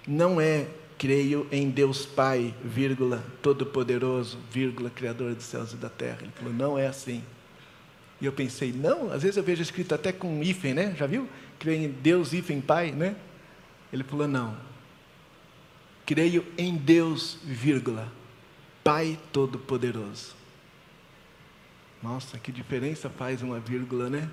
não 0.07 0.39
é 0.39 0.65
creio 0.97 1.45
em 1.51 1.69
Deus 1.69 2.05
Pai, 2.05 2.55
vírgula, 2.63 3.21
todo-poderoso, 3.41 4.39
vírgula, 4.49 4.89
criador 4.89 5.35
dos 5.35 5.43
céus 5.43 5.73
e 5.73 5.75
da 5.75 5.89
terra. 5.89 6.19
Ele 6.21 6.31
falou, 6.33 6.53
não 6.53 6.79
é 6.79 6.87
assim. 6.87 7.21
E 8.21 8.25
eu 8.25 8.31
pensei, 8.31 8.71
não, 8.71 9.11
às 9.11 9.23
vezes 9.23 9.35
eu 9.35 9.43
vejo 9.43 9.61
escrito 9.61 9.93
até 9.93 10.13
com 10.13 10.41
hífen, 10.41 10.73
né? 10.73 10.95
Já 10.97 11.05
viu? 11.05 11.27
Creio 11.59 11.83
em 11.83 11.91
Deus, 11.91 12.31
hífen, 12.31 12.61
Pai, 12.61 12.93
né? 12.93 13.13
Ele 13.91 14.05
falou, 14.05 14.25
não, 14.25 14.55
Creio 16.05 16.45
em 16.57 16.75
Deus, 16.75 17.39
vírgula, 17.43 18.11
Pai 18.83 19.19
Todo-Poderoso. 19.31 20.35
Nossa, 22.01 22.37
que 22.37 22.51
diferença 22.51 23.09
faz 23.09 23.41
uma 23.41 23.59
vírgula, 23.59 24.09
né? 24.09 24.29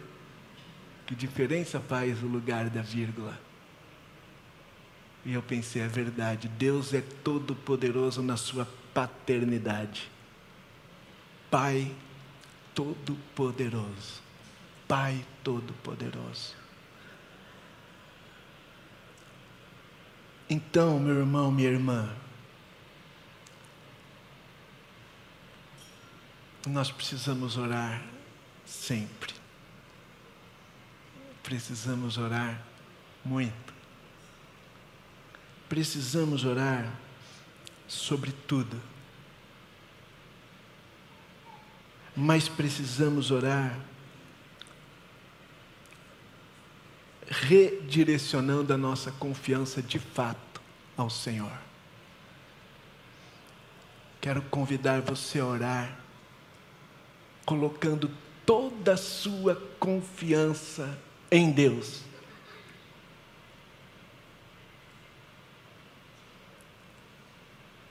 Que 1.06 1.14
diferença 1.14 1.80
faz 1.80 2.22
o 2.22 2.26
lugar 2.26 2.68
da 2.68 2.82
vírgula. 2.82 3.40
E 5.24 5.32
eu 5.32 5.42
pensei, 5.42 5.82
é 5.82 5.88
verdade, 5.88 6.48
Deus 6.48 6.92
é 6.92 7.00
todo-poderoso 7.00 8.22
na 8.22 8.36
sua 8.36 8.68
paternidade. 8.92 10.10
Pai 11.50 11.94
Todo-Poderoso. 12.74 14.20
Pai 14.88 15.24
Todo-Poderoso. 15.44 16.61
Então, 20.52 21.00
meu 21.00 21.20
irmão, 21.20 21.50
minha 21.50 21.70
irmã, 21.70 22.14
nós 26.66 26.90
precisamos 26.90 27.56
orar 27.56 28.02
sempre. 28.66 29.32
Precisamos 31.42 32.18
orar 32.18 32.60
muito. 33.24 33.72
Precisamos 35.70 36.44
orar 36.44 36.86
sobre 37.88 38.30
tudo. 38.46 38.78
Mas 42.14 42.46
precisamos 42.46 43.30
orar 43.30 43.74
redirecionando 47.52 48.72
a 48.72 48.78
nossa 48.78 49.12
confiança 49.12 49.82
de 49.82 49.98
fato 49.98 50.62
ao 50.96 51.10
Senhor. 51.10 51.52
Quero 54.22 54.40
convidar 54.40 55.02
você 55.02 55.38
a 55.38 55.44
orar, 55.44 55.98
colocando 57.44 58.10
toda 58.46 58.94
a 58.94 58.96
sua 58.96 59.54
confiança 59.78 60.98
em 61.30 61.50
Deus. 61.50 62.00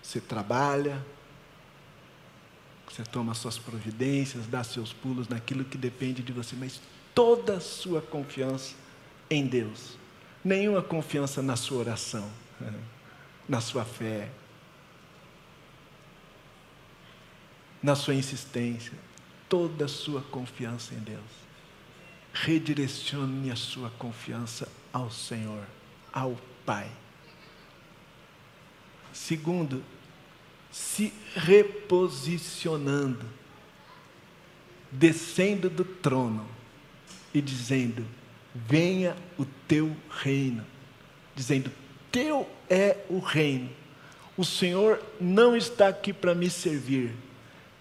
Você 0.02 0.20
trabalha, 0.20 1.06
você 2.90 3.04
toma 3.04 3.36
suas 3.36 3.60
providências, 3.60 4.48
dá 4.48 4.64
seus 4.64 4.92
pulos 4.92 5.28
naquilo 5.28 5.64
que 5.64 5.78
depende 5.78 6.24
de 6.24 6.34
você, 6.34 6.56
mas 6.56 6.82
toda 7.14 7.58
a 7.58 7.62
sua 7.62 8.02
confiança 8.02 8.81
em 9.32 9.48
Deus, 9.48 9.98
nenhuma 10.44 10.82
confiança 10.82 11.42
na 11.42 11.56
sua 11.56 11.78
oração, 11.80 12.30
na 13.48 13.62
sua 13.62 13.86
fé, 13.86 14.30
na 17.82 17.96
sua 17.96 18.14
insistência, 18.14 18.94
toda 19.48 19.86
a 19.86 19.88
sua 19.88 20.22
confiança 20.22 20.94
em 20.94 21.00
Deus. 21.00 21.42
Redirecione 22.34 23.50
a 23.50 23.56
sua 23.56 23.90
confiança 23.92 24.68
ao 24.92 25.10
Senhor, 25.10 25.66
ao 26.12 26.38
Pai. 26.66 26.92
Segundo, 29.14 29.84
se 30.72 31.14
reposicionando, 31.36 33.26
descendo 34.92 35.70
do 35.70 35.84
trono 35.84 36.48
e 37.34 37.42
dizendo: 37.42 38.06
venha 38.54 39.16
o 39.38 39.46
teu 39.68 39.96
reino. 40.10 40.66
Dizendo, 41.36 41.72
teu 42.12 42.50
é 42.70 42.98
o 43.10 43.20
reino. 43.20 43.70
O 44.38 44.44
Senhor 44.44 45.02
não 45.20 45.56
está 45.56 45.88
aqui 45.88 46.12
para 46.12 46.34
me 46.34 46.50
servir. 46.50 47.14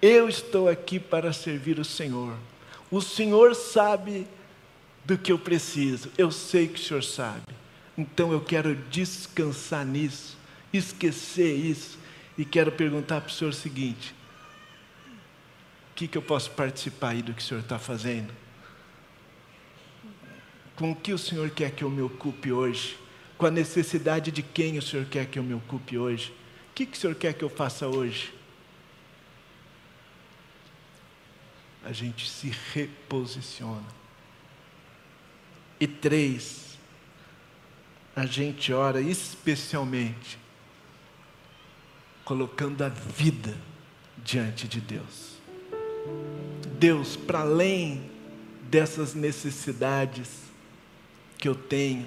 Eu 0.00 0.28
estou 0.28 0.68
aqui 0.68 0.98
para 0.98 1.32
servir 1.32 1.78
o 1.78 1.84
Senhor. 1.84 2.36
O 2.90 3.00
Senhor 3.00 3.54
sabe 3.54 4.26
do 5.04 5.18
que 5.18 5.32
eu 5.32 5.38
preciso. 5.38 6.10
Eu 6.16 6.30
sei 6.30 6.68
que 6.68 6.80
o 6.80 6.82
Senhor 6.82 7.04
sabe. 7.04 7.42
Então 7.96 8.32
eu 8.32 8.40
quero 8.40 8.74
descansar 8.74 9.84
nisso, 9.84 10.36
esquecer 10.72 11.54
isso 11.54 11.98
e 12.38 12.44
quero 12.44 12.72
perguntar 12.72 13.20
para 13.20 13.30
o 13.30 13.32
Senhor 13.32 13.50
o 13.50 13.54
seguinte: 13.54 14.14
o 15.90 15.94
que, 15.94 16.08
que 16.08 16.16
eu 16.16 16.22
posso 16.22 16.50
participar 16.52 17.10
aí 17.10 17.22
do 17.22 17.34
que 17.34 17.42
o 17.42 17.44
Senhor 17.44 17.60
está 17.60 17.78
fazendo? 17.78 18.32
Com 20.80 20.92
o 20.92 20.96
que 20.96 21.12
o 21.12 21.18
Senhor 21.18 21.50
quer 21.50 21.72
que 21.72 21.84
eu 21.84 21.90
me 21.90 22.00
ocupe 22.00 22.50
hoje? 22.50 22.98
Com 23.36 23.44
a 23.44 23.50
necessidade 23.50 24.32
de 24.32 24.42
quem 24.42 24.78
o 24.78 24.82
Senhor 24.82 25.04
quer 25.04 25.26
que 25.26 25.38
eu 25.38 25.42
me 25.42 25.52
ocupe 25.52 25.98
hoje? 25.98 26.32
O 26.70 26.74
que, 26.74 26.86
que 26.86 26.96
o 26.96 26.98
Senhor 26.98 27.14
quer 27.16 27.34
que 27.34 27.44
eu 27.44 27.50
faça 27.50 27.86
hoje? 27.86 28.32
A 31.84 31.92
gente 31.92 32.26
se 32.30 32.50
reposiciona. 32.72 33.84
E 35.78 35.86
três, 35.86 36.78
a 38.16 38.24
gente 38.24 38.72
ora 38.72 39.02
especialmente 39.02 40.38
colocando 42.24 42.80
a 42.80 42.88
vida 42.88 43.54
diante 44.16 44.66
de 44.66 44.80
Deus. 44.80 45.34
Deus, 46.78 47.16
para 47.16 47.40
além 47.40 48.10
dessas 48.62 49.12
necessidades, 49.12 50.48
que 51.40 51.48
eu 51.48 51.54
tenho, 51.54 52.04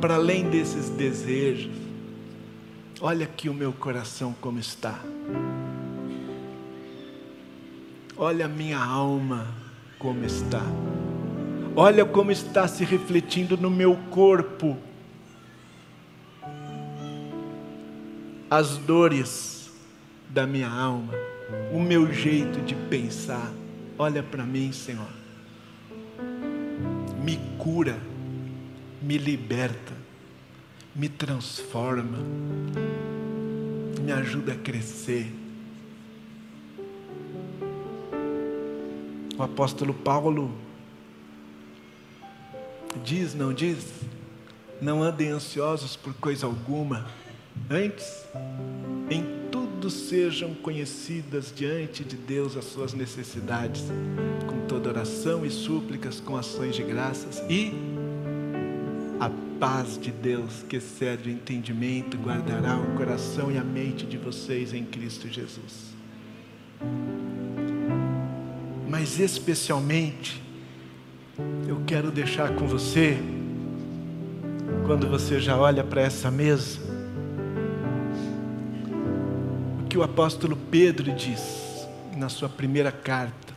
para 0.00 0.14
além 0.14 0.48
desses 0.48 0.88
desejos. 0.88 1.70
Olha 2.98 3.26
aqui 3.26 3.50
o 3.50 3.54
meu 3.54 3.74
coração 3.74 4.34
como 4.40 4.58
está. 4.58 4.98
Olha 8.16 8.46
a 8.46 8.48
minha 8.48 8.78
alma 8.78 9.48
como 9.98 10.24
está. 10.24 10.62
Olha 11.76 12.06
como 12.06 12.32
está 12.32 12.66
se 12.66 12.84
refletindo 12.84 13.58
no 13.58 13.68
meu 13.68 13.96
corpo. 14.10 14.78
As 18.48 18.78
dores 18.78 19.70
da 20.30 20.46
minha 20.46 20.70
alma, 20.70 21.12
o 21.70 21.80
meu 21.80 22.10
jeito 22.10 22.60
de 22.62 22.74
pensar. 22.74 23.52
Olha 23.98 24.22
para 24.22 24.44
mim, 24.44 24.72
Senhor. 24.72 25.10
Me 27.22 27.38
cura 27.58 28.13
me 29.04 29.18
liberta, 29.18 29.92
me 30.96 31.10
transforma, 31.10 32.18
me 34.00 34.10
ajuda 34.10 34.54
a 34.54 34.56
crescer. 34.56 35.30
O 39.36 39.42
apóstolo 39.42 39.92
Paulo 39.92 40.56
diz, 43.04 43.34
não 43.34 43.52
diz? 43.52 43.92
Não 44.80 45.02
andem 45.02 45.28
ansiosos 45.28 45.96
por 45.96 46.14
coisa 46.14 46.46
alguma, 46.46 47.06
antes, 47.68 48.24
em 49.10 49.22
tudo 49.50 49.90
sejam 49.90 50.54
conhecidas 50.54 51.52
diante 51.54 52.02
de 52.02 52.16
Deus 52.16 52.56
as 52.56 52.64
suas 52.64 52.94
necessidades, 52.94 53.84
com 54.46 54.66
toda 54.66 54.88
oração 54.88 55.44
e 55.44 55.50
súplicas, 55.50 56.20
com 56.20 56.36
ações 56.36 56.74
de 56.74 56.82
graças 56.82 57.42
e 57.50 57.72
a 59.24 59.30
paz 59.58 59.98
de 59.98 60.10
Deus, 60.10 60.62
que 60.68 60.76
excede 60.76 61.30
o 61.30 61.32
entendimento, 61.32 62.18
guardará 62.18 62.76
o 62.76 62.94
coração 62.94 63.50
e 63.50 63.56
a 63.56 63.64
mente 63.64 64.04
de 64.04 64.18
vocês 64.18 64.74
em 64.74 64.84
Cristo 64.84 65.28
Jesus. 65.28 65.94
Mas 68.86 69.18
especialmente, 69.18 70.42
eu 71.66 71.80
quero 71.86 72.10
deixar 72.10 72.54
com 72.54 72.66
você, 72.66 73.16
quando 74.84 75.08
você 75.08 75.40
já 75.40 75.56
olha 75.56 75.82
para 75.82 76.02
essa 76.02 76.30
mesa, 76.30 76.78
o 79.82 79.88
que 79.88 79.96
o 79.96 80.02
apóstolo 80.02 80.54
Pedro 80.70 81.10
diz 81.14 81.88
na 82.14 82.28
sua 82.28 82.50
primeira 82.50 82.92
carta. 82.92 83.54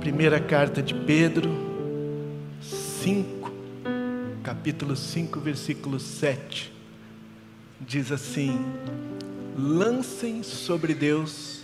Primeira 0.00 0.40
carta 0.40 0.82
de 0.82 0.94
Pedro 0.94 1.50
5, 2.62 3.37
capítulo 4.58 4.96
5, 4.96 5.38
versículo 5.38 6.00
7. 6.00 6.72
Diz 7.80 8.10
assim: 8.10 8.58
Lancem 9.56 10.42
sobre 10.42 10.94
Deus 10.94 11.62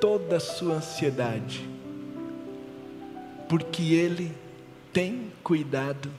toda 0.00 0.38
a 0.38 0.40
sua 0.40 0.76
ansiedade, 0.76 1.68
porque 3.46 3.92
Ele 3.92 4.32
tem 4.90 5.30
cuidado 5.44 6.10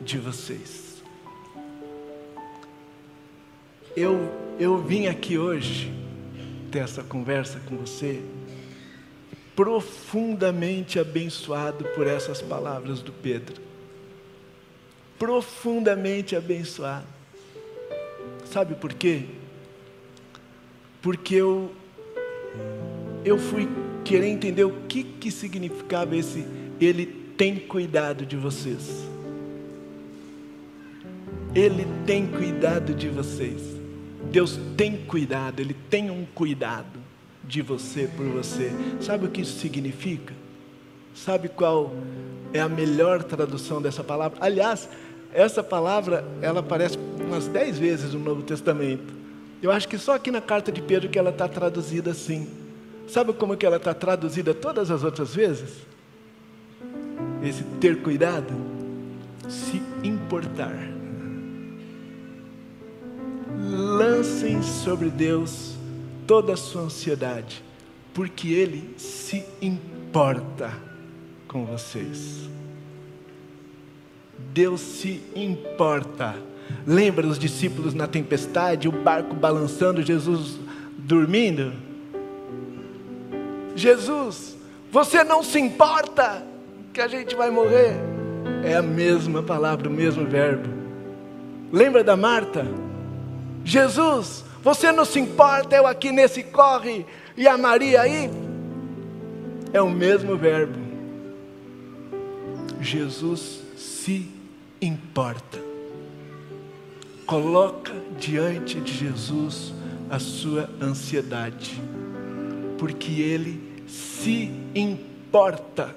de 0.00 0.18
vocês. 0.18 1.04
Eu, 3.96 4.28
eu 4.58 4.82
vim 4.82 5.06
aqui 5.06 5.38
hoje 5.38 5.94
ter 6.72 6.80
essa 6.80 7.04
conversa 7.04 7.60
com 7.60 7.76
você, 7.76 8.20
profundamente 9.56 11.00
abençoado 11.00 11.86
por 11.94 12.06
essas 12.06 12.42
palavras 12.42 13.00
do 13.00 13.10
Pedro. 13.10 13.62
Profundamente 15.18 16.36
abençoado. 16.36 17.06
Sabe 18.44 18.74
por 18.74 18.92
quê? 18.92 19.24
Porque 21.00 21.34
eu 21.36 21.74
eu 23.24 23.38
fui 23.38 23.68
querer 24.04 24.28
entender 24.28 24.64
o 24.64 24.82
que 24.86 25.02
que 25.02 25.30
significava 25.30 26.14
esse 26.14 26.46
ele 26.78 27.06
tem 27.36 27.58
cuidado 27.58 28.26
de 28.26 28.36
vocês. 28.36 29.06
Ele 31.54 31.86
tem 32.06 32.26
cuidado 32.26 32.94
de 32.94 33.08
vocês. 33.08 33.62
Deus 34.30 34.58
tem 34.76 34.96
cuidado, 35.06 35.60
Ele 35.60 35.74
tem 35.88 36.10
um 36.10 36.26
cuidado 36.26 36.95
de 37.46 37.62
você 37.62 38.08
por 38.16 38.26
você. 38.26 38.72
Sabe 39.00 39.26
o 39.26 39.30
que 39.30 39.42
isso 39.42 39.58
significa? 39.58 40.34
Sabe 41.14 41.48
qual 41.48 41.94
é 42.52 42.60
a 42.60 42.68
melhor 42.68 43.22
tradução 43.22 43.80
dessa 43.80 44.04
palavra? 44.04 44.38
Aliás, 44.40 44.88
essa 45.32 45.62
palavra 45.62 46.24
ela 46.42 46.60
aparece 46.60 46.98
umas 47.20 47.46
dez 47.46 47.78
vezes 47.78 48.12
no 48.12 48.20
Novo 48.20 48.42
Testamento. 48.42 49.14
Eu 49.62 49.70
acho 49.70 49.88
que 49.88 49.98
só 49.98 50.14
aqui 50.14 50.30
na 50.30 50.40
carta 50.40 50.70
de 50.70 50.82
Pedro 50.82 51.08
que 51.08 51.18
ela 51.18 51.30
está 51.30 51.48
traduzida 51.48 52.10
assim. 52.10 52.48
Sabe 53.08 53.32
como 53.32 53.56
que 53.56 53.64
ela 53.64 53.76
está 53.76 53.94
traduzida 53.94 54.52
todas 54.52 54.90
as 54.90 55.02
outras 55.02 55.34
vezes? 55.34 55.70
Esse 57.42 57.62
ter 57.80 58.02
cuidado, 58.02 58.52
se 59.48 59.80
importar 60.02 60.96
lancem 63.70 64.62
sobre 64.62 65.08
Deus 65.08 65.75
toda 66.26 66.54
a 66.54 66.56
sua 66.56 66.82
ansiedade, 66.82 67.62
porque 68.12 68.48
Ele 68.48 68.94
se 68.96 69.44
importa 69.60 70.72
com 71.46 71.64
vocês. 71.64 72.48
Deus 74.52 74.80
se 74.80 75.22
importa. 75.34 76.34
Lembra 76.86 77.26
os 77.26 77.38
discípulos 77.38 77.94
na 77.94 78.06
tempestade, 78.06 78.88
o 78.88 78.92
barco 78.92 79.34
balançando, 79.34 80.02
Jesus 80.02 80.58
dormindo? 80.98 81.72
Jesus, 83.74 84.56
você 84.90 85.22
não 85.22 85.42
se 85.42 85.58
importa 85.58 86.42
que 86.92 87.00
a 87.00 87.06
gente 87.06 87.36
vai 87.36 87.50
morrer? 87.50 87.94
É 88.64 88.74
a 88.74 88.82
mesma 88.82 89.42
palavra, 89.42 89.88
o 89.88 89.92
mesmo 89.92 90.24
verbo. 90.24 90.68
Lembra 91.70 92.02
da 92.02 92.16
Marta? 92.16 92.66
Jesus, 93.64 94.44
você 94.66 94.90
não 94.90 95.04
se 95.04 95.20
importa, 95.20 95.76
eu 95.76 95.86
aqui 95.86 96.10
nesse 96.10 96.42
corre 96.42 97.06
e 97.36 97.46
a 97.46 97.56
Maria 97.56 98.00
aí? 98.00 98.28
É 99.72 99.80
o 99.80 99.88
mesmo 99.88 100.36
verbo. 100.36 100.76
Jesus 102.80 103.60
se 103.76 104.28
importa. 104.82 105.60
Coloca 107.24 107.92
diante 108.18 108.80
de 108.80 108.92
Jesus 108.92 109.72
a 110.10 110.18
sua 110.18 110.68
ansiedade, 110.82 111.80
porque 112.76 113.20
Ele 113.22 113.84
se 113.86 114.50
importa. 114.74 115.94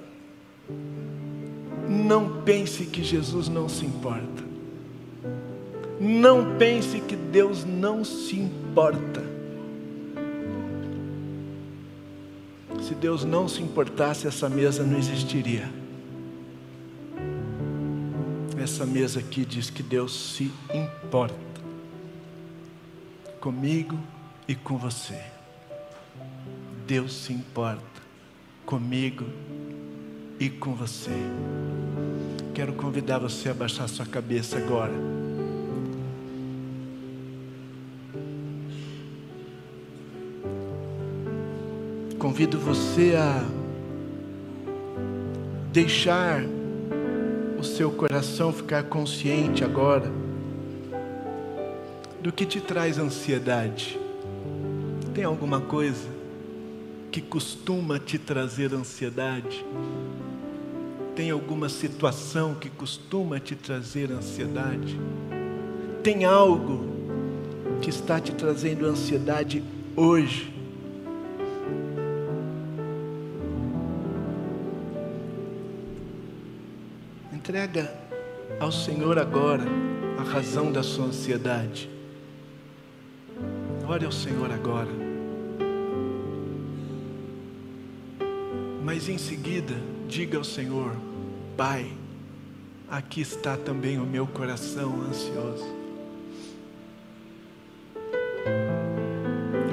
Não 1.90 2.44
pense 2.44 2.86
que 2.86 3.04
Jesus 3.04 3.50
não 3.50 3.68
se 3.68 3.84
importa. 3.84 4.49
Não 6.00 6.58
pense 6.58 7.02
que 7.02 7.16
Deus 7.16 7.66
não 7.66 8.06
se 8.06 8.40
importa. 8.40 9.22
Se 12.82 12.96
Deus 12.96 13.26
não 13.26 13.50
se 13.50 13.62
importasse, 13.62 14.26
essa 14.26 14.48
mesa 14.48 14.84
não 14.84 14.98
existiria. 14.98 15.70
Essa 18.58 18.86
mesa 18.86 19.20
aqui 19.20 19.46
diz 19.46 19.70
que 19.70 19.84
Deus 19.84 20.36
se 20.36 20.52
importa 20.74 21.36
comigo 23.40 24.00
e 24.48 24.56
com 24.56 24.78
você. 24.78 25.22
Deus 26.88 27.14
se 27.14 27.34
importa 27.34 27.84
comigo 28.66 29.26
e 30.40 30.50
com 30.50 30.74
você. 30.74 31.12
Quero 32.54 32.74
convidar 32.74 33.20
você 33.20 33.50
a 33.50 33.54
baixar 33.54 33.88
sua 33.88 34.06
cabeça 34.06 34.58
agora. 34.58 34.94
Convido 42.30 42.60
você 42.60 43.16
a 43.16 43.44
deixar 45.74 46.44
o 47.60 47.64
seu 47.64 47.90
coração 47.90 48.54
ficar 48.54 48.84
consciente 48.84 49.64
agora 49.64 50.12
do 52.22 52.32
que 52.32 52.46
te 52.46 52.62
traz 52.62 53.00
ansiedade. 53.00 54.00
Tem 55.12 55.24
alguma 55.24 55.60
coisa 55.60 56.08
que 57.12 57.20
costuma 57.20 57.98
te 57.98 58.20
trazer 58.20 58.76
ansiedade? 58.76 59.66
Tem 61.16 61.32
alguma 61.32 61.68
situação 61.68 62.54
que 62.54 62.70
costuma 62.70 63.40
te 63.40 63.56
trazer 63.56 64.12
ansiedade? 64.12 65.00
Tem 66.04 66.26
algo 66.26 66.86
que 67.82 67.90
está 67.90 68.20
te 68.20 68.34
trazendo 68.34 68.86
ansiedade 68.86 69.64
hoje? 69.96 70.59
Entrega 77.50 77.92
ao 78.60 78.72
Senhor 78.72 79.18
agora 79.18 79.64
a 80.20 80.22
razão 80.22 80.72
da 80.72 80.84
sua 80.84 81.06
ansiedade. 81.06 81.90
Ore 83.88 84.06
ao 84.06 84.12
Senhor 84.12 84.52
agora. 84.52 84.92
Mas 88.84 89.10
em 89.10 89.18
seguida, 89.18 89.74
diga 90.08 90.38
ao 90.38 90.44
Senhor: 90.44 90.96
Pai, 91.58 91.92
aqui 92.88 93.22
está 93.22 93.58
também 93.58 93.98
o 93.98 94.06
meu 94.06 94.28
coração 94.28 95.02
ansioso. 95.02 95.66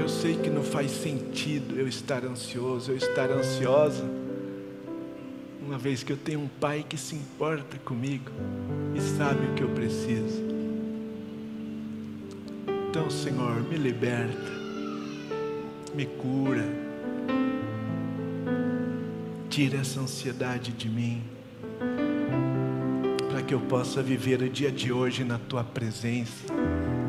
Eu 0.01 0.09
sei 0.09 0.35
que 0.35 0.49
não 0.49 0.63
faz 0.63 0.91
sentido 0.91 1.79
eu 1.79 1.87
estar 1.87 2.25
ansioso, 2.25 2.93
eu 2.93 2.97
estar 2.97 3.31
ansiosa 3.31 4.26
uma 5.67 5.77
vez 5.77 6.05
que 6.05 6.13
eu 6.13 6.17
tenho 6.17 6.41
um 6.41 6.47
pai 6.47 6.87
que 6.89 6.97
se 6.97 7.17
importa 7.17 7.77
comigo 7.79 8.31
e 8.95 9.01
sabe 9.01 9.47
o 9.47 9.55
que 9.55 9.63
eu 9.65 9.69
preciso. 9.71 10.45
Então, 12.89 13.11
Senhor, 13.11 13.61
me 13.63 13.77
liberta, 13.77 14.53
me 15.93 16.07
cura, 16.07 16.65
tira 19.51 19.79
essa 19.79 19.99
ansiedade 19.99 20.71
de 20.71 20.89
mim, 20.89 21.21
para 23.29 23.43
que 23.43 23.53
eu 23.53 23.61
possa 23.61 24.01
viver 24.01 24.41
o 24.43 24.49
dia 24.49 24.71
de 24.71 24.93
hoje 24.93 25.25
na 25.25 25.37
tua 25.37 25.65
presença, 25.65 26.47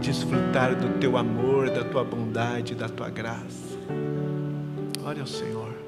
desfrutar 0.01 0.75
do 0.75 0.99
teu 0.99 1.15
amor, 1.15 1.69
da 1.69 1.83
tua 1.83 2.03
bondade, 2.03 2.73
da 2.73 2.89
tua 2.89 3.09
graça. 3.09 3.77
Olha 5.05 5.23
o 5.23 5.27
Senhor. 5.27 5.86